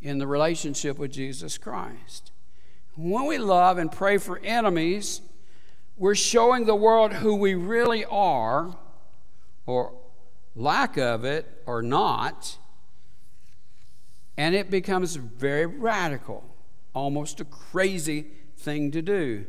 [0.00, 2.27] in the relationship with Jesus Christ.
[2.98, 5.20] When we love and pray for enemies,
[5.96, 8.76] we're showing the world who we really are,
[9.66, 9.92] or
[10.56, 12.58] lack of it, or not,
[14.36, 16.42] and it becomes very radical,
[16.92, 18.26] almost a crazy
[18.56, 19.46] thing to do.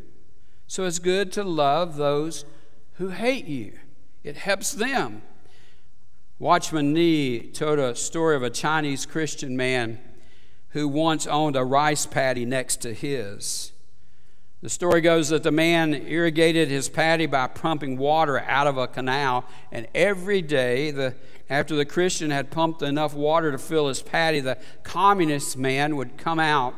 [0.67, 2.45] So it's good to love those
[2.93, 3.79] who hate you,
[4.23, 5.23] it helps them.
[6.37, 9.97] Watchman Nee told a story of a Chinese Christian man
[10.71, 13.71] who once owned a rice paddy next to his.
[14.61, 18.87] The story goes that the man irrigated his paddy by pumping water out of a
[18.87, 21.15] canal, and every day, the,
[21.49, 26.17] after the Christian had pumped enough water to fill his paddy, the communist man would
[26.17, 26.75] come out,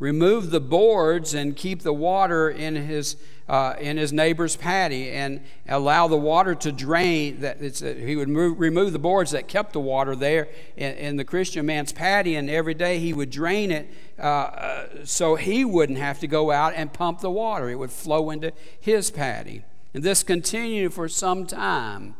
[0.00, 3.16] remove the boards, and keep the water in his
[3.48, 7.40] uh, in his neighbor's paddy and allow the water to drain.
[7.40, 11.16] That uh, he would move, remove the boards that kept the water there in, in,
[11.16, 13.88] the Christian man's paddy, and every day he would drain it
[14.18, 17.68] uh, uh, so he wouldn't have to go out and pump the water.
[17.68, 19.64] It would flow into his paddy.
[19.94, 22.14] And this continued for some time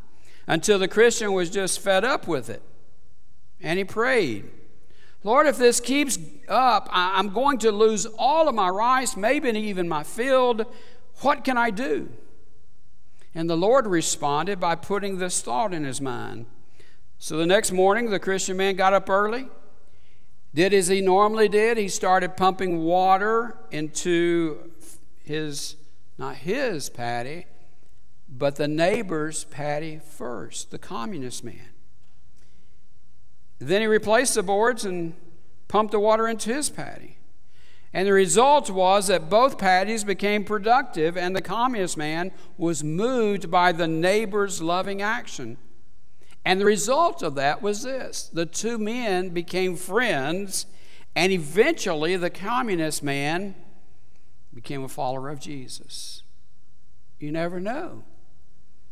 [0.47, 2.63] until the Christian was just fed up with it.
[3.61, 4.51] And he prayed.
[5.25, 6.19] Lord, if this keeps
[6.49, 10.67] up, I'm going to lose all of my rice, maybe even my field.
[11.23, 12.11] What can I do?
[13.35, 16.47] And the Lord responded by putting this thought in his mind.
[17.19, 19.49] So the next morning, the Christian man got up early,
[20.55, 21.79] did as he normally did.
[21.79, 24.73] He started pumping water into
[25.23, 25.77] his,
[26.19, 27.47] not his paddy,
[28.29, 31.71] but the neighbor's paddy first, the communist man.
[33.61, 35.15] Then he replaced the boards and
[35.69, 37.19] pumped the water into his paddy.
[37.95, 43.51] And the result was that both paddies became productive, and the communist man was moved
[43.51, 45.59] by the neighbor's loving action.
[46.45, 50.67] And the result of that was this the two men became friends,
[51.15, 53.55] and eventually the communist man
[54.55, 56.23] became a follower of Jesus.
[57.19, 58.05] You never know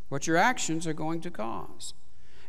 [0.08, 1.94] what your actions are going to cause.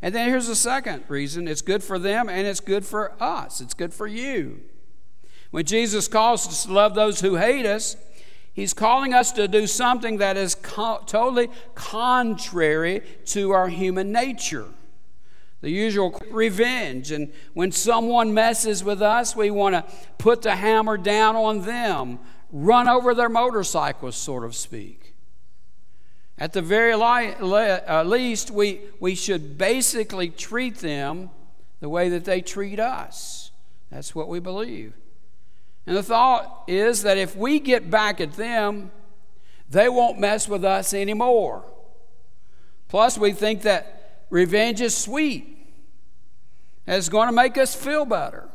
[0.02, 3.62] And then here's the second reason it's good for them and it's good for us,
[3.62, 4.62] it's good for you.
[5.52, 7.95] When Jesus calls us to love those who hate us,
[8.54, 14.66] He's calling us to do something that is co- totally contrary to our human nature.
[15.62, 17.12] The usual revenge.
[17.12, 19.86] And when someone messes with us, we want to
[20.18, 22.20] put the hammer down on them,
[22.52, 25.14] run over their motorcycles, sort of speak.
[26.38, 31.30] At the very li- le- uh, least, we, we should basically treat them
[31.80, 33.52] the way that they treat us.
[33.91, 34.93] That's what we believe.
[35.86, 38.91] And the thought is that if we get back at them,
[39.69, 41.65] they won't mess with us anymore.
[42.88, 45.57] Plus, we think that revenge is sweet,
[46.86, 48.49] and it's going to make us feel better.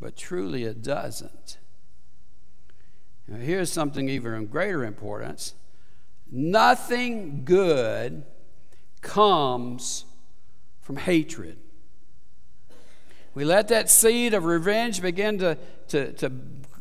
[0.00, 1.58] But truly, it doesn't.
[3.26, 5.54] Now, here's something even of greater importance
[6.30, 8.24] Nothing good
[9.00, 10.04] comes
[10.80, 11.58] from hatred.
[13.34, 15.58] We let that seed of revenge begin to,
[15.88, 16.32] to, to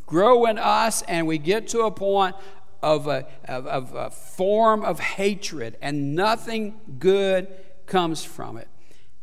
[0.06, 2.36] grow in us, and we get to a point
[2.82, 7.48] of a, of, of a form of hatred, and nothing good
[7.86, 8.68] comes from it.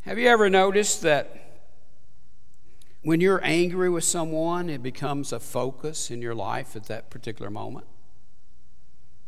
[0.02, 1.36] Have you ever noticed that
[3.02, 7.50] when you're angry with someone, it becomes a focus in your life at that particular
[7.50, 7.86] moment?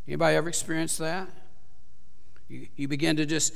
[0.07, 1.29] Anybody ever experienced that?
[2.49, 3.53] You, you begin to just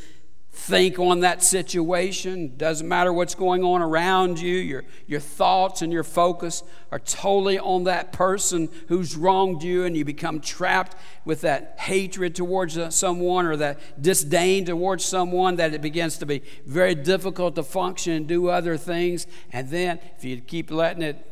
[0.58, 2.58] think on that situation.
[2.58, 7.60] Doesn't matter what's going on around you, your, your thoughts and your focus are totally
[7.60, 10.96] on that person who's wronged you, and you become trapped
[11.26, 16.42] with that hatred towards someone or that disdain towards someone that it begins to be
[16.66, 19.28] very difficult to function and do other things.
[19.54, 21.24] And then, if you keep letting it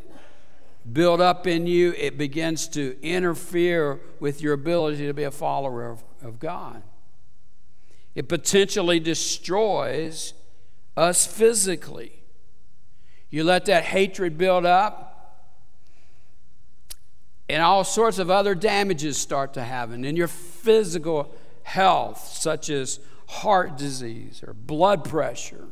[0.93, 5.89] build up in you, it begins to interfere with your ability to be a follower
[5.89, 6.83] of, of God.
[8.15, 10.33] It potentially destroys
[10.95, 12.23] us physically.
[13.29, 15.11] You let that hatred build up,
[17.49, 22.99] and all sorts of other damages start to happen in your physical health, such as
[23.27, 25.67] heart disease or blood pressure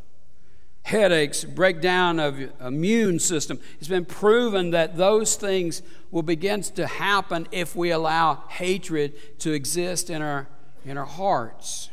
[0.84, 3.60] headaches, breakdown of immune system.
[3.80, 5.82] It's been proven that those things
[6.12, 10.48] will begin to happen if we allow hatred to exist in our,
[10.86, 11.90] in our hearts.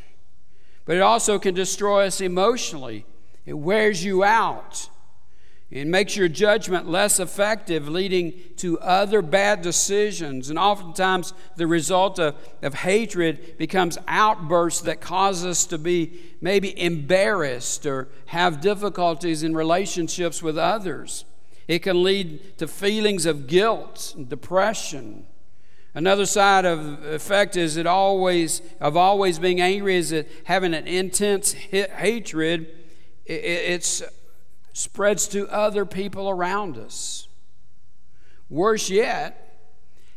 [0.85, 3.07] But it also can destroy us emotionally.
[3.47, 4.89] It wears you out.
[5.71, 10.51] It makes your judgment less effective, leading to other bad decisions.
[10.51, 16.79] And oftentimes, the result of, of hatred becomes outbursts that cause us to be maybe
[16.81, 21.25] embarrassed or have difficulties in relationships with others.
[21.69, 25.25] It can lead to feelings of guilt and depression.
[25.95, 30.87] Another side of effect is it always of always being angry is that having an
[30.87, 32.69] intense hatred.
[33.27, 34.03] It's
[34.73, 37.29] spreads to other people around us.
[38.49, 39.63] Worse yet,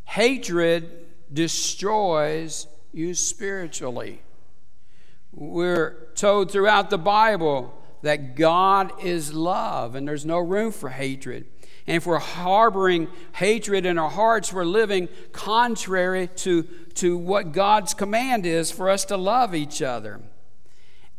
[0.05, 4.21] hatred destroys you spiritually.
[5.31, 11.45] We're told throughout the Bible that God is love and there's no room for hatred.
[11.85, 16.63] And if we're harboring hatred in our hearts, we're living contrary to,
[16.95, 20.21] to what God's command is for us to love each other.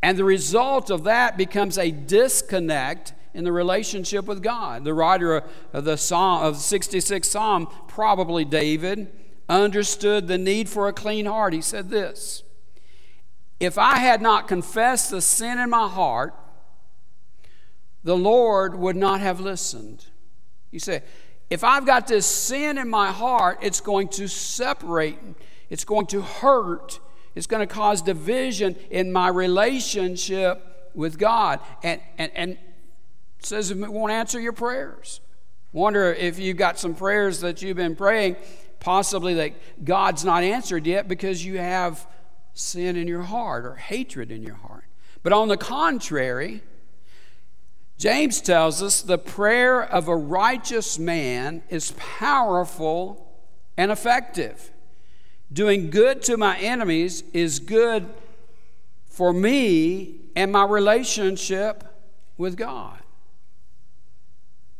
[0.02, 4.84] And the result of that becomes a disconnect in the relationship with God.
[4.84, 5.42] The writer
[5.72, 9.12] of the Psalm of the 66th Psalm, probably David,
[9.48, 11.52] understood the need for a clean heart.
[11.52, 12.42] He said this
[13.60, 16.34] If I had not confessed the sin in my heart,
[18.02, 20.06] the Lord would not have listened.
[20.74, 21.04] You say,
[21.50, 25.16] if I've got this sin in my heart, it's going to separate,
[25.70, 26.98] it's going to hurt,
[27.36, 31.60] it's going to cause division in my relationship with God.
[31.84, 32.58] And, and, and
[33.38, 35.20] says it won't answer your prayers.
[35.72, 38.34] Wonder if you've got some prayers that you've been praying,
[38.80, 42.04] possibly that God's not answered yet because you have
[42.52, 44.86] sin in your heart or hatred in your heart.
[45.22, 46.62] But on the contrary,
[48.05, 53.32] James tells us the prayer of a righteous man is powerful
[53.78, 54.70] and effective.
[55.50, 58.07] Doing good to my enemies is good
[59.07, 61.82] for me and my relationship
[62.36, 62.98] with God.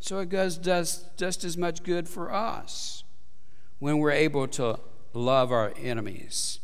[0.01, 3.05] So it does, does just as much good for us
[3.79, 4.79] when we're able to
[5.15, 6.61] love our enemies.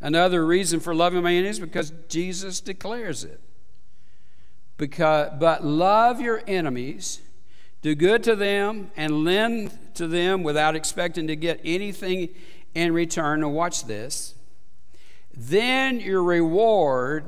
[0.00, 3.40] Another reason for loving my enemies because Jesus declares it.
[4.76, 7.20] Because, but love your enemies,
[7.82, 12.30] do good to them, and lend to them without expecting to get anything
[12.74, 13.42] in return.
[13.42, 14.34] And watch this.
[15.32, 17.24] Then your reward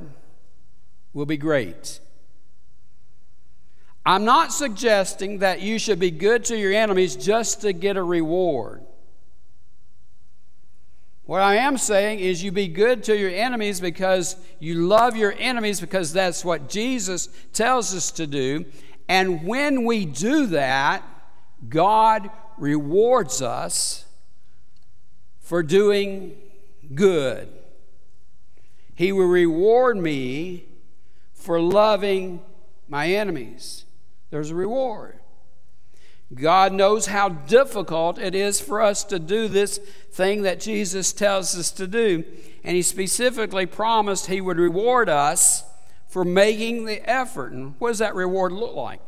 [1.13, 1.99] will be great
[4.07, 8.03] I'm not suggesting that you should be good to your enemies just to get a
[8.03, 8.81] reward.
[11.27, 15.35] What I am saying is you be good to your enemies because you love your
[15.37, 18.65] enemies because that's what Jesus tells us to do.
[19.07, 21.03] And when we do that,
[21.69, 24.05] God rewards us
[25.39, 26.35] for doing
[26.95, 27.47] good.
[28.95, 30.65] He will reward me
[31.33, 32.41] for loving
[32.87, 33.85] my enemies
[34.29, 35.19] there's a reward.
[36.33, 39.77] God knows how difficult it is for us to do this
[40.11, 42.25] thing that Jesus tells us to do.
[42.63, 45.63] And He specifically promised He would reward us
[46.09, 47.53] for making the effort.
[47.53, 48.99] And what does that reward look like?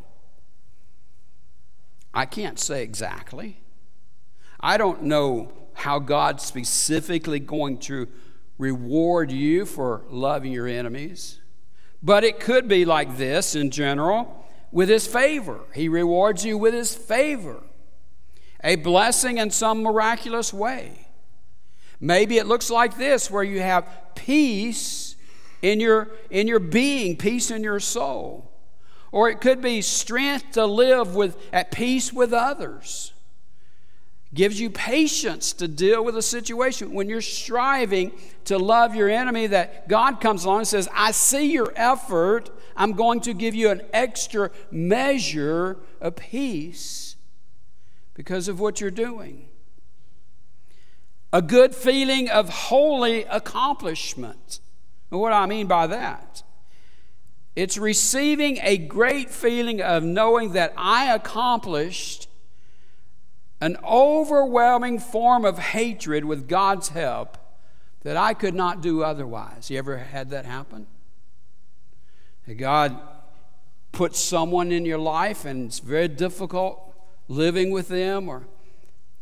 [2.13, 3.59] I can't say exactly.
[4.59, 8.07] I don't know how God's specifically going to
[8.57, 11.39] reward you for loving your enemies.
[12.01, 14.38] But it could be like this in general
[14.71, 15.59] with his favor.
[15.73, 17.63] He rewards you with his favor,
[18.63, 21.07] a blessing in some miraculous way.
[21.99, 25.15] Maybe it looks like this where you have peace
[25.61, 28.51] in your, in your being, peace in your soul.
[29.11, 33.13] Or it could be strength to live with, at peace with others.
[34.33, 36.93] Gives you patience to deal with a situation.
[36.93, 38.11] When you're striving
[38.45, 42.51] to love your enemy, that God comes along and says, I see your effort.
[42.79, 47.17] I'm going to give you an extra measure of peace
[48.13, 49.49] because of what you're doing.
[51.33, 54.61] A good feeling of holy accomplishment.
[55.09, 56.41] What do I mean by that?
[57.53, 62.29] It's receiving a great feeling of knowing that I accomplished
[63.59, 67.37] an overwhelming form of hatred with God's help
[68.03, 69.69] that I could not do otherwise.
[69.69, 70.87] You ever had that happen?
[72.49, 72.99] That God
[73.91, 76.81] puts someone in your life and it's very difficult
[77.27, 78.47] living with them or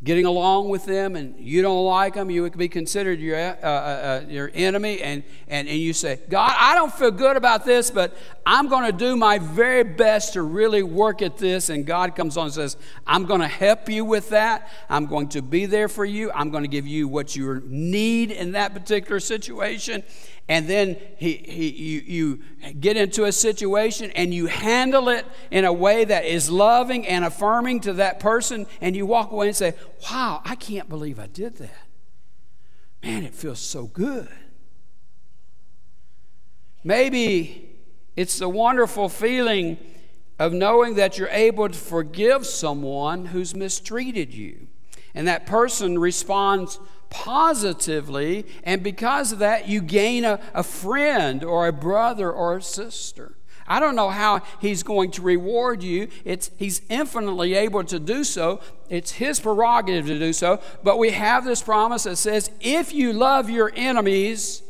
[0.01, 3.55] getting along with them and you don't like them, you would be considered your, uh,
[3.61, 7.65] uh, uh, your enemy, and, and, and you say, God, I don't feel good about
[7.65, 8.15] this, but
[8.45, 11.67] I'm going to do my very best to really work at this.
[11.67, 14.69] And God comes on and says, I'm going to help you with that.
[14.89, 16.31] I'm going to be there for you.
[16.33, 20.03] I'm going to give you what you need in that particular situation
[20.49, 25.65] and then he, he, you, you get into a situation and you handle it in
[25.65, 29.55] a way that is loving and affirming to that person, and you walk away and
[29.55, 29.73] say,
[30.09, 31.87] Wow, I can't believe I did that.
[33.03, 34.29] Man, it feels so good.
[36.83, 37.75] Maybe
[38.15, 39.77] it's the wonderful feeling
[40.39, 44.67] of knowing that you're able to forgive someone who's mistreated you.
[45.13, 46.79] And that person responds
[47.09, 52.61] positively, and because of that, you gain a, a friend or a brother or a
[52.61, 53.37] sister.
[53.67, 56.07] I don't know how he's going to reward you.
[56.23, 58.61] It's, he's infinitely able to do so.
[58.89, 60.61] It's his prerogative to do so.
[60.83, 64.63] But we have this promise that says, if you love your enemies,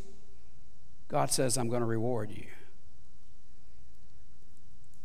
[1.10, 2.46] God says, I'm going to reward you.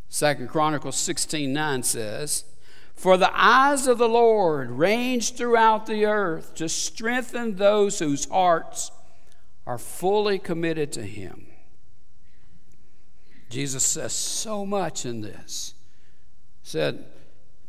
[0.08, 2.44] Second Chronicles 16 9 says,
[3.02, 8.92] for the eyes of the Lord range throughout the earth to strengthen those whose hearts
[9.66, 11.48] are fully committed to Him.
[13.50, 15.74] Jesus says so much in this.
[16.62, 17.04] He said,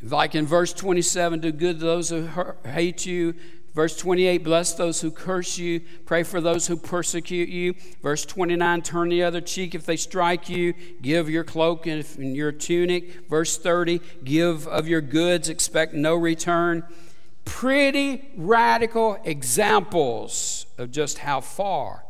[0.03, 2.29] like in verse 27, do good to those who
[2.63, 3.33] hate you,
[3.73, 7.75] Verse 28 Bless those who curse you, pray for those who persecute you.
[8.01, 12.51] Verse 29 Turn the other cheek if they strike you, give your cloak and your
[12.51, 13.27] tunic.
[13.29, 16.83] Verse 30 Give of your goods, expect no return.
[17.45, 22.05] Pretty radical examples of just how far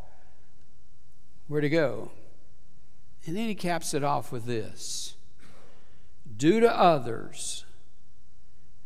[1.48, 2.12] where to go.
[3.26, 5.16] And then he caps it off with this
[6.36, 7.66] Do to others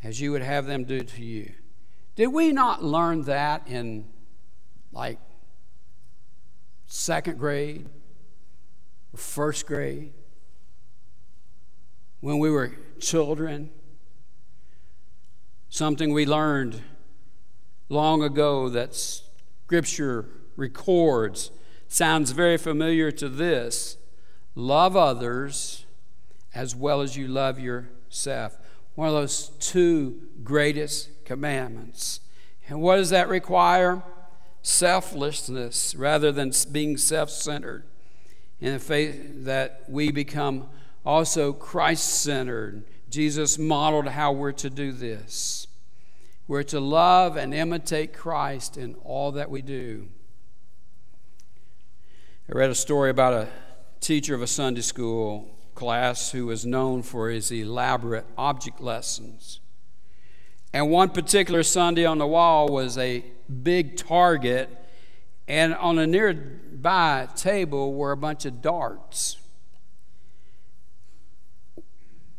[0.04, 1.54] as you would have them do to you.
[2.18, 4.06] Did we not learn that in
[4.92, 5.20] like
[6.88, 7.88] second grade
[9.14, 10.14] or first grade
[12.20, 13.70] when we were children?
[15.70, 16.82] Something we learned
[17.88, 21.52] long ago that Scripture records
[21.88, 23.98] sounds very familiar to this
[24.56, 25.86] love others
[26.56, 28.58] as well as you love yourself.
[28.98, 32.20] One of those two greatest commandments.
[32.68, 34.02] And what does that require?
[34.64, 37.84] Selflessness rather than being self centered.
[38.60, 40.68] In the faith that we become
[41.06, 42.86] also Christ centered.
[43.08, 45.68] Jesus modeled how we're to do this.
[46.48, 50.08] We're to love and imitate Christ in all that we do.
[52.50, 53.48] I read a story about a
[54.00, 59.62] teacher of a Sunday school class who was known for his elaborate object lessons.
[60.74, 63.24] And one particular Sunday on the wall was a
[63.64, 64.70] big target,
[65.48, 69.38] and on a nearby table were a bunch of darts.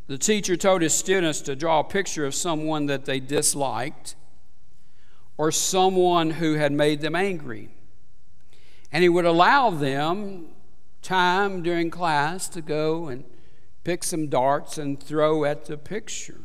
[0.08, 4.16] The teacher told his students to draw a picture of someone that they disliked
[5.36, 7.68] or someone who had made them angry.
[8.90, 10.48] And he would allow them
[11.02, 13.24] time during class to go and
[13.84, 16.40] pick some darts and throw at the picture.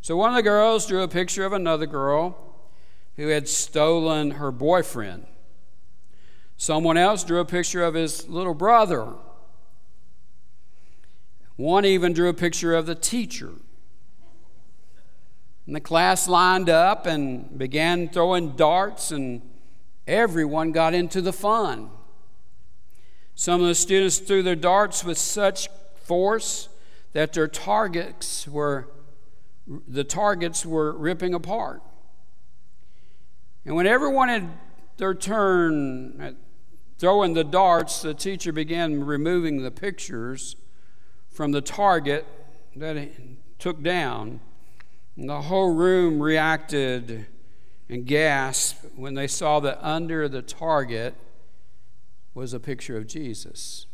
[0.00, 2.36] So one of the girls drew a picture of another girl
[3.16, 5.26] who had stolen her boyfriend.
[6.56, 9.14] Someone else drew a picture of his little brother.
[11.56, 13.50] One even drew a picture of the teacher.
[15.66, 19.42] And the class lined up and began throwing darts and
[20.06, 21.90] everyone got into the fun.
[23.34, 26.68] Some of the students threw their darts with such force
[27.12, 28.88] that their targets were
[29.86, 31.82] the targets were ripping apart.
[33.64, 34.48] And when everyone had
[34.96, 36.34] their turn at
[36.98, 40.56] throwing the darts, the teacher began removing the pictures
[41.30, 42.26] from the target
[42.74, 43.10] that he
[43.58, 44.40] took down.
[45.16, 47.26] And the whole room reacted
[47.88, 51.14] and gasped when they saw that under the target
[52.34, 53.86] was a picture of Jesus.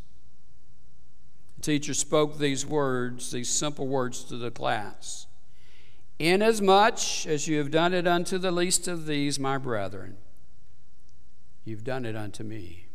[1.56, 5.26] The teacher spoke these words, these simple words to the class
[6.18, 10.16] Inasmuch as you have done it unto the least of these, my brethren,
[11.64, 12.86] you've done it unto me.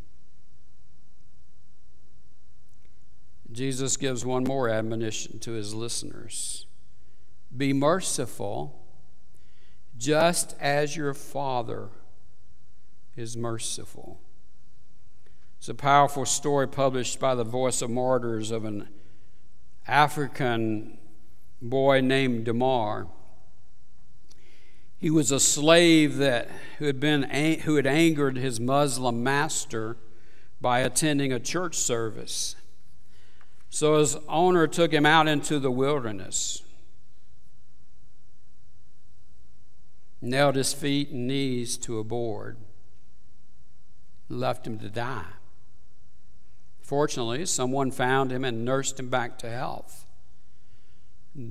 [3.50, 6.66] Jesus gives one more admonition to his listeners
[7.56, 8.84] Be merciful,
[9.98, 11.90] just as your Father
[13.16, 14.20] is merciful.
[15.64, 18.90] It's a powerful story published by the Voice of Martyrs of an
[19.88, 20.98] African
[21.62, 23.08] boy named Damar.
[24.98, 26.50] He was a slave that
[26.80, 27.24] who had been
[27.62, 29.96] who had angered his Muslim master
[30.60, 32.58] by attending a church service.
[33.70, 36.62] So his owner took him out into the wilderness,
[40.22, 42.58] nailed his feet and knees to a board,
[44.28, 45.28] left him to die.
[46.84, 50.06] Fortunately, someone found him and nursed him back to health.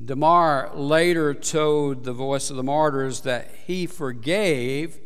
[0.05, 5.01] Damar later told the voice of the martyrs that he forgave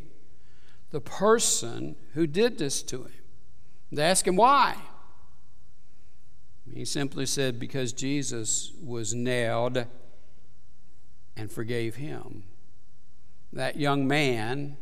[0.91, 3.13] the person who did this to him.
[3.93, 4.77] They asked him why.
[6.75, 9.87] He simply said, Because Jesus was nailed
[11.37, 12.43] and forgave him.
[13.53, 14.77] That young man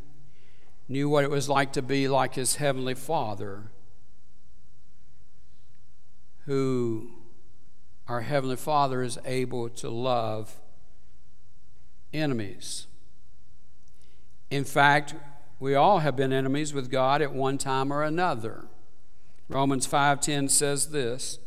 [0.89, 3.71] knew what it was like to be like his heavenly Father
[6.47, 7.11] who
[8.07, 10.57] our Heavenly Father is able to love
[12.13, 12.87] enemies.
[14.51, 15.15] In fact,
[15.59, 18.67] we all have been enemies with God at one time or another.
[19.49, 21.39] Romans 5:10 says this,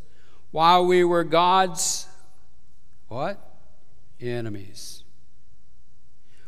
[0.51, 2.07] while we were God's
[3.07, 3.39] what?
[4.19, 5.03] Enemies.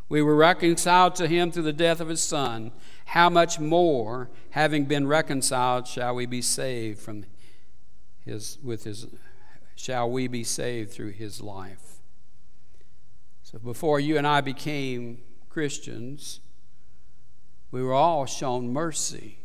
[0.07, 2.71] We were reconciled to him through the death of his son.
[3.05, 7.25] How much more, having been reconciled, shall we be saved from
[8.25, 9.07] his, with his,
[9.75, 11.99] shall we be saved through his life.
[13.43, 16.39] So before you and I became Christians,
[17.71, 19.39] we were all shown mercy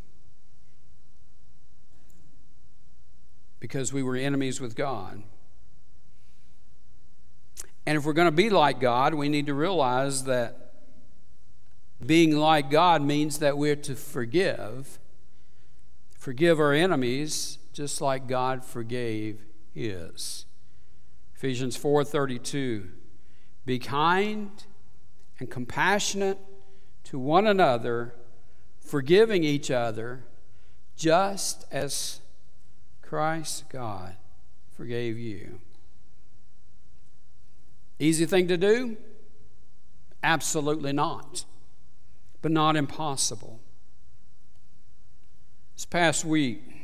[3.60, 5.22] because we were enemies with God.
[7.86, 10.72] And if we're going to be like God, we need to realize that
[12.04, 14.98] being like God means that we're to forgive,
[16.18, 19.42] forgive our enemies, just like God forgave
[19.74, 20.46] his.
[21.34, 22.90] Ephesians 4:32
[23.66, 24.64] Be kind
[25.38, 26.38] and compassionate
[27.04, 28.14] to one another,
[28.80, 30.24] forgiving each other,
[30.96, 32.20] just as
[33.02, 34.16] Christ God
[34.70, 35.60] forgave you.
[37.98, 38.96] Easy thing to do?
[40.22, 41.44] Absolutely not.
[42.40, 43.60] But not impossible.
[45.74, 46.83] This past week,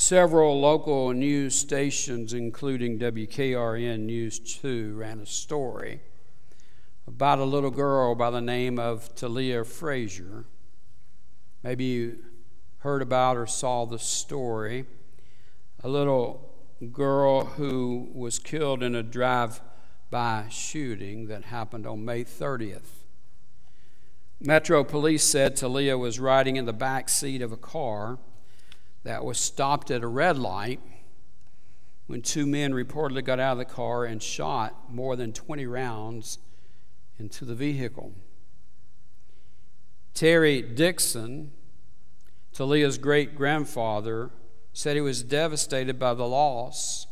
[0.00, 6.00] Several local news stations, including WKRN News 2, ran a story
[7.08, 10.44] about a little girl by the name of Talia Frazier.
[11.64, 12.18] Maybe you
[12.78, 14.84] heard about or saw the story.
[15.82, 16.48] A little
[16.92, 19.60] girl who was killed in a drive
[20.10, 23.02] by shooting that happened on May 30th.
[24.40, 28.20] Metro police said Talia was riding in the back seat of a car
[29.08, 30.80] that was stopped at a red light
[32.08, 36.38] when two men reportedly got out of the car and shot more than 20 rounds
[37.18, 38.12] into the vehicle.
[40.12, 41.52] Terry Dixon,
[42.52, 44.28] Talia's great grandfather,
[44.74, 47.06] said he was devastated by the loss,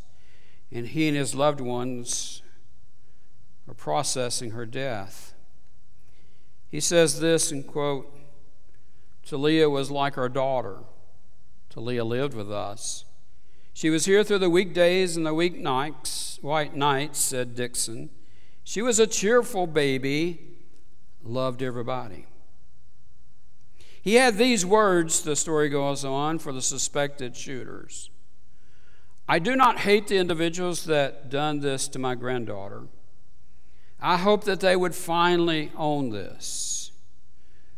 [0.70, 2.42] and he and his loved ones
[3.66, 5.32] are processing her death.
[6.70, 8.14] He says this and quote,
[9.24, 10.80] Talia was like our daughter.
[11.76, 13.04] Talia lived with us.
[13.74, 18.08] She was here through the weekdays and the weeknights, white nights, said Dixon.
[18.64, 20.40] She was a cheerful baby,
[21.22, 22.24] loved everybody.
[24.00, 28.08] He had these words, the story goes on, for the suspected shooters.
[29.28, 32.84] I do not hate the individuals that done this to my granddaughter.
[34.00, 36.90] I hope that they would finally own this.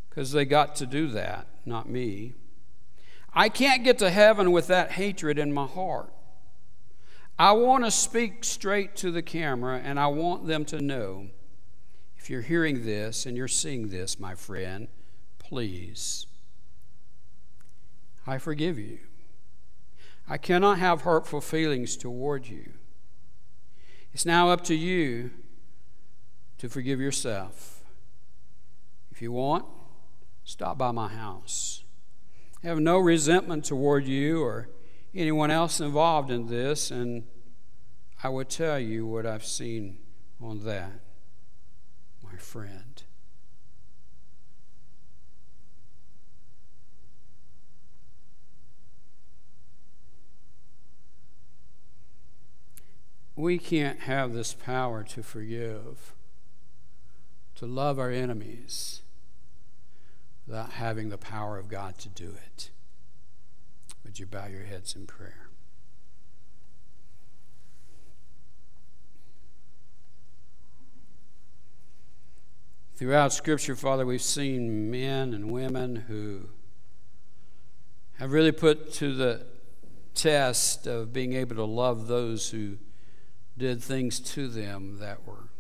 [0.09, 2.35] because they got to do that, not me.
[3.33, 6.13] I can't get to heaven with that hatred in my heart.
[7.39, 11.29] I want to speak straight to the camera, and I want them to know
[12.17, 14.89] if you're hearing this and you're seeing this, my friend,
[15.39, 16.27] please,
[18.27, 18.99] I forgive you.
[20.29, 22.73] I cannot have hurtful feelings toward you.
[24.13, 25.31] It's now up to you
[26.59, 27.85] to forgive yourself.
[29.11, 29.65] If you want,
[30.45, 31.85] stop by my house.
[32.63, 34.69] Have no resentment toward you or
[35.15, 37.25] anyone else involved in this, and
[38.23, 39.99] I will tell you what I've seen
[40.41, 41.01] on that,
[42.23, 43.03] my friend.
[53.37, 56.13] We can't have this power to forgive,
[57.55, 59.03] to love our enemies,
[60.49, 62.71] without having the power of God to do it.
[64.03, 65.51] Would you bow your heads in prayer?
[72.97, 76.49] Throughout Scripture, Father, we've seen men and women who
[78.17, 79.47] have really put to the
[80.15, 82.79] test of being able to love those who
[83.57, 85.51] did things to them that were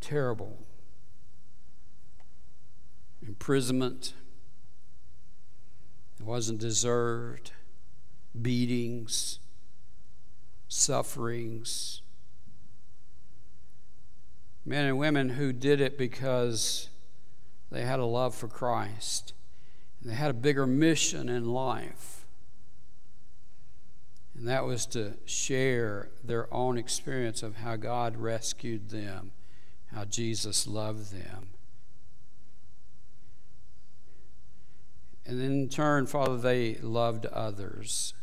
[0.00, 0.67] terrible
[3.28, 4.14] imprisonment,
[6.18, 7.52] it wasn't deserved,
[8.40, 9.38] beatings,
[10.66, 12.00] sufferings.
[14.64, 16.88] Men and women who did it because
[17.70, 19.34] they had a love for Christ.
[20.02, 22.24] They had a bigger mission in life.
[24.34, 29.32] And that was to share their own experience of how God rescued them,
[29.92, 31.48] how Jesus loved them.
[35.28, 38.14] And in turn, Father, they loved others.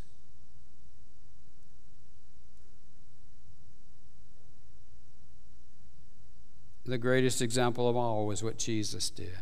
[6.83, 9.37] The greatest example of all was what Jesus did.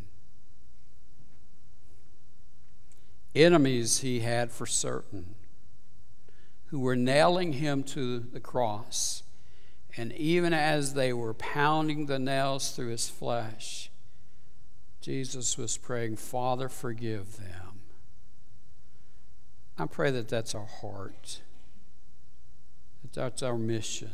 [3.33, 5.35] Enemies he had for certain
[6.65, 9.23] who were nailing him to the cross.
[9.95, 13.89] And even as they were pounding the nails through his flesh,
[15.03, 17.81] Jesus was praying, Father, forgive them.
[19.77, 21.41] I pray that that's our heart,
[23.01, 24.11] that that's our mission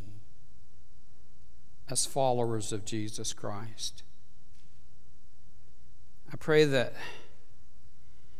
[1.92, 4.02] as followers of Jesus Christ.
[6.34, 6.94] I pray that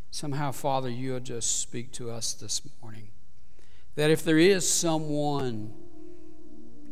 [0.10, 3.10] somehow, Father, you'll just speak to us this morning.
[3.93, 5.72] That if there is someone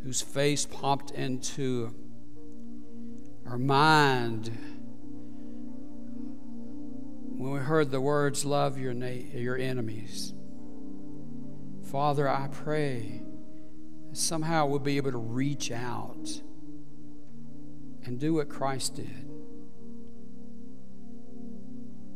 [0.04, 1.96] whose face popped into
[3.48, 4.77] our mind,
[7.38, 10.34] when we heard the words, Love your, na- your enemies.
[11.92, 13.22] Father, I pray
[14.12, 16.42] somehow we'll be able to reach out
[18.04, 19.30] and do what Christ did.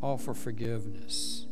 [0.02, 1.46] Offer forgiveness,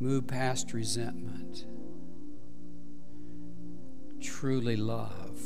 [0.00, 1.66] move past resentment,
[4.20, 5.40] truly love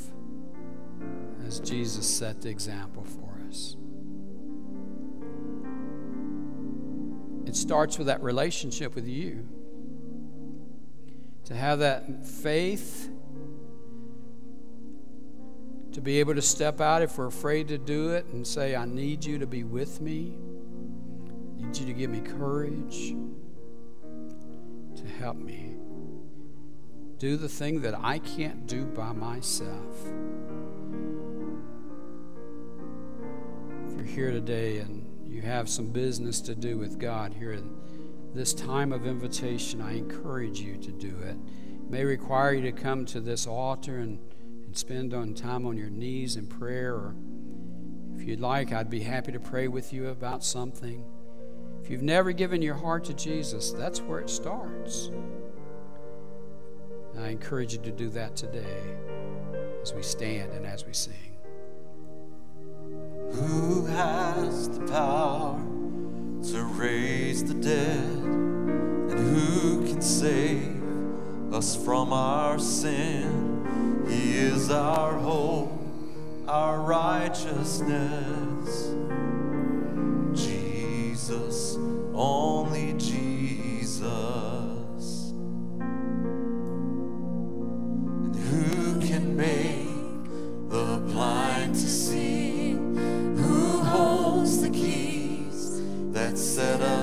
[1.47, 3.28] as Jesus set the example for
[7.49, 9.49] It starts with that relationship with you.
[11.47, 13.09] To have that faith,
[15.93, 18.85] to be able to step out if we're afraid to do it and say, I
[18.85, 23.15] need you to be with me, I need you to give me courage
[24.97, 25.75] to help me
[27.17, 30.07] do the thing that I can't do by myself.
[33.87, 35.08] If you're here today and
[35.39, 37.77] you have some business to do with God here in
[38.35, 41.37] this time of invitation, I encourage you to do it.
[41.37, 44.19] It may require you to come to this altar and,
[44.67, 47.15] and spend on time on your knees in prayer, or
[48.17, 51.05] if you'd like, I'd be happy to pray with you about something.
[51.85, 55.13] If you've never given your heart to Jesus, that's where it starts.
[57.17, 58.97] I encourage you to do that today
[59.83, 61.28] as we stand and as we sing.
[63.33, 65.61] Who has the power
[66.51, 68.19] to raise the dead?
[69.11, 70.83] And who can save
[71.53, 74.05] us from our sin?
[74.09, 75.73] He is our hope,
[76.47, 78.95] our righteousness.
[80.35, 81.77] Jesus,
[82.15, 84.48] only Jesus.
[96.59, 96.98] That set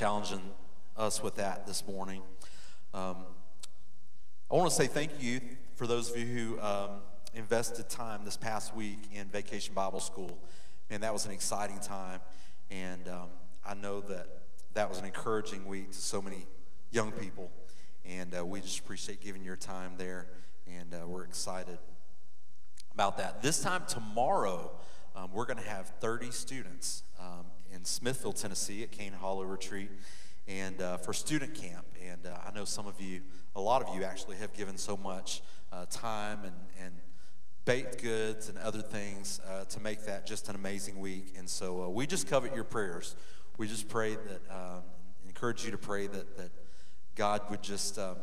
[0.00, 0.40] challenging
[0.96, 2.22] us with that this morning.
[2.94, 3.16] Um,
[4.50, 5.42] I want to say thank you
[5.76, 7.02] for those of you who um,
[7.34, 10.38] invested time this past week in Vacation Bible School.
[10.88, 12.20] And that was an exciting time.
[12.70, 13.28] And um,
[13.62, 14.26] I know that
[14.72, 16.46] that was an encouraging week to so many
[16.90, 17.50] young people.
[18.06, 20.28] And uh, we just appreciate giving your time there.
[20.66, 21.76] And uh, we're excited
[22.94, 23.42] about that.
[23.42, 24.70] This time tomorrow,
[25.14, 27.02] um, we're going to have 30 students
[27.72, 29.90] in Smithville, Tennessee at Cane Hollow Retreat
[30.48, 31.86] and uh, for student camp.
[32.08, 33.20] And uh, I know some of you,
[33.54, 35.42] a lot of you actually have given so much
[35.72, 36.94] uh, time and, and
[37.64, 41.34] baked goods and other things uh, to make that just an amazing week.
[41.38, 43.14] And so uh, we just covet your prayers.
[43.58, 44.82] We just pray that, um,
[45.26, 46.50] encourage you to pray that, that
[47.14, 48.14] God would just uh,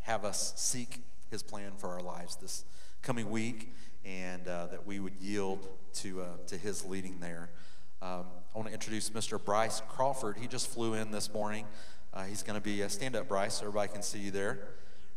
[0.00, 2.64] have us seek his plan for our lives this
[3.02, 3.72] coming week
[4.04, 7.50] and uh, that we would yield to, to his leading there.
[8.00, 9.42] Um, I want to introduce Mr.
[9.42, 10.36] Bryce Crawford.
[10.36, 11.64] He just flew in this morning.
[12.12, 14.58] Uh, he's going to be, a stand up, Bryce, so everybody can see you there.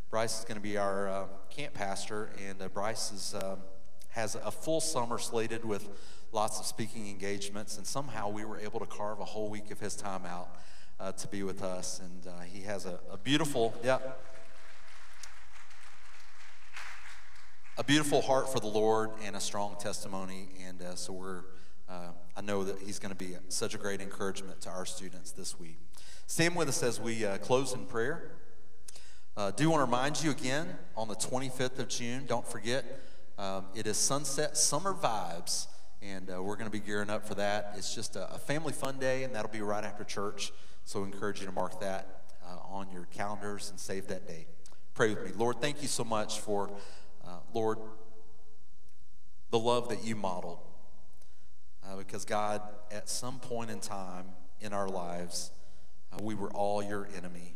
[0.09, 3.57] Bryce is going to be our uh, camp pastor, and uh, Bryce is, um,
[4.11, 5.89] has a full summer slated with
[6.31, 9.81] lots of speaking engagements, and somehow we were able to carve a whole week of
[9.81, 10.55] his time out
[11.01, 11.99] uh, to be with us.
[11.99, 13.97] And uh, he has a, a beautiful, yeah,
[17.77, 20.47] a beautiful heart for the Lord and a strong testimony.
[20.65, 21.41] And uh, so we're,
[21.95, 25.31] uh, I know that he's going to be such a great encouragement to our students
[25.31, 25.79] this week.
[26.27, 28.31] Stand with us as we uh, close in prayer.
[29.37, 32.85] Uh, do want to remind you again on the 25th of June, don't forget,
[33.37, 35.67] um, it is Sunset Summer Vibes,
[36.01, 37.73] and uh, we're going to be gearing up for that.
[37.77, 40.51] It's just a, a, family fun day, and that'll be right after church.
[40.83, 44.47] So I encourage you to mark that uh, on your calendars and save that date.
[44.93, 45.31] Pray with me.
[45.35, 46.71] Lord, thank you so much for,
[47.25, 47.77] uh, Lord,
[49.51, 50.59] the love that you modeled.
[51.85, 54.25] Uh, because, God, at some point in time
[54.59, 55.51] in our lives,
[56.11, 57.53] uh, we were all your enemy.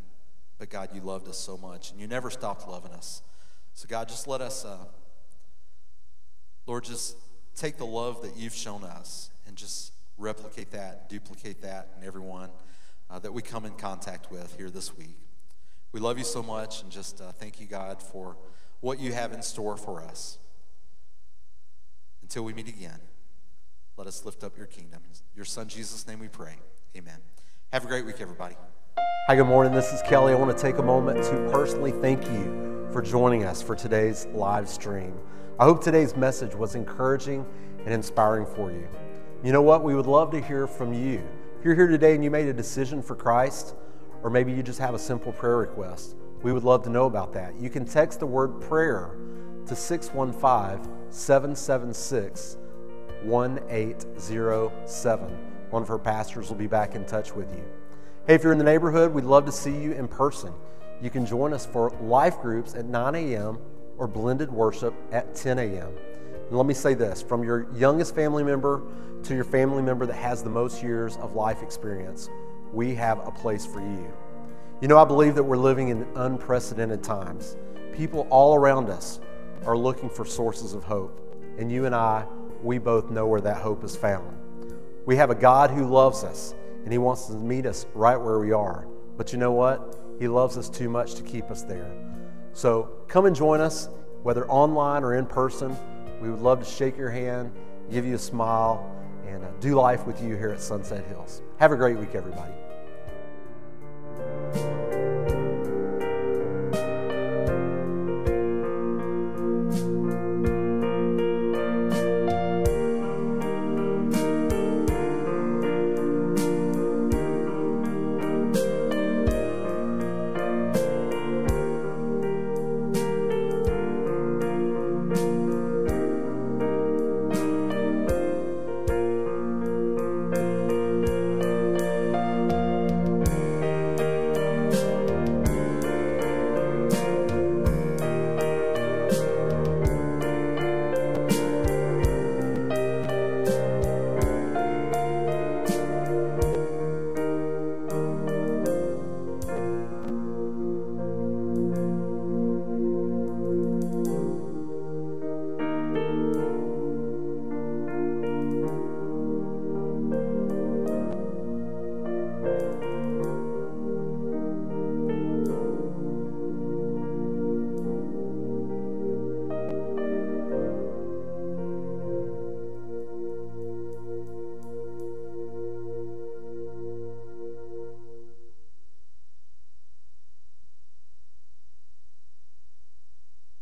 [0.57, 3.21] But God, you loved us so much, and you never stopped loving us.
[3.73, 4.85] So, God, just let us, uh,
[6.67, 7.15] Lord, just
[7.55, 12.49] take the love that you've shown us and just replicate that, duplicate that in everyone
[13.09, 15.17] uh, that we come in contact with here this week.
[15.91, 18.37] We love you so much, and just uh, thank you, God, for
[18.81, 20.37] what you have in store for us.
[22.21, 22.99] Until we meet again,
[23.99, 25.01] let us lift up your kingdom.
[25.03, 26.55] In your Son, Jesus' name we pray.
[26.95, 27.17] Amen.
[27.73, 28.55] Have a great week, everybody.
[29.27, 29.73] Hi, good morning.
[29.73, 30.31] This is Kelly.
[30.31, 34.25] I want to take a moment to personally thank you for joining us for today's
[34.27, 35.19] live stream.
[35.59, 37.45] I hope today's message was encouraging
[37.83, 38.87] and inspiring for you.
[39.43, 39.83] You know what?
[39.83, 41.21] We would love to hear from you.
[41.59, 43.75] If you're here today and you made a decision for Christ,
[44.23, 47.33] or maybe you just have a simple prayer request, we would love to know about
[47.33, 47.59] that.
[47.59, 49.17] You can text the word prayer
[49.65, 52.55] to 615 776
[53.23, 55.37] 1807.
[55.69, 57.63] One of our pastors will be back in touch with you.
[58.27, 60.53] Hey, if you're in the neighborhood, we'd love to see you in person.
[61.01, 63.59] You can join us for life groups at 9 a.m.
[63.97, 65.93] or blended worship at 10 a.m.
[66.49, 68.81] And let me say this from your youngest family member
[69.23, 72.29] to your family member that has the most years of life experience,
[72.73, 74.11] we have a place for you.
[74.81, 77.57] You know, I believe that we're living in unprecedented times.
[77.93, 79.19] People all around us
[79.65, 81.19] are looking for sources of hope.
[81.57, 82.25] And you and I,
[82.63, 84.35] we both know where that hope is found.
[85.05, 86.53] We have a God who loves us
[86.83, 88.87] and He wants to meet us right where we are.
[89.17, 89.97] But you know what?
[90.19, 91.91] He loves us too much to keep us there.
[92.53, 93.89] So come and join us,
[94.23, 95.75] whether online or in person.
[96.21, 97.51] We would love to shake your hand,
[97.89, 98.93] give you a smile,
[99.25, 101.41] and uh, do life with you here at Sunset Hills.
[101.57, 102.53] Have a great week, everybody.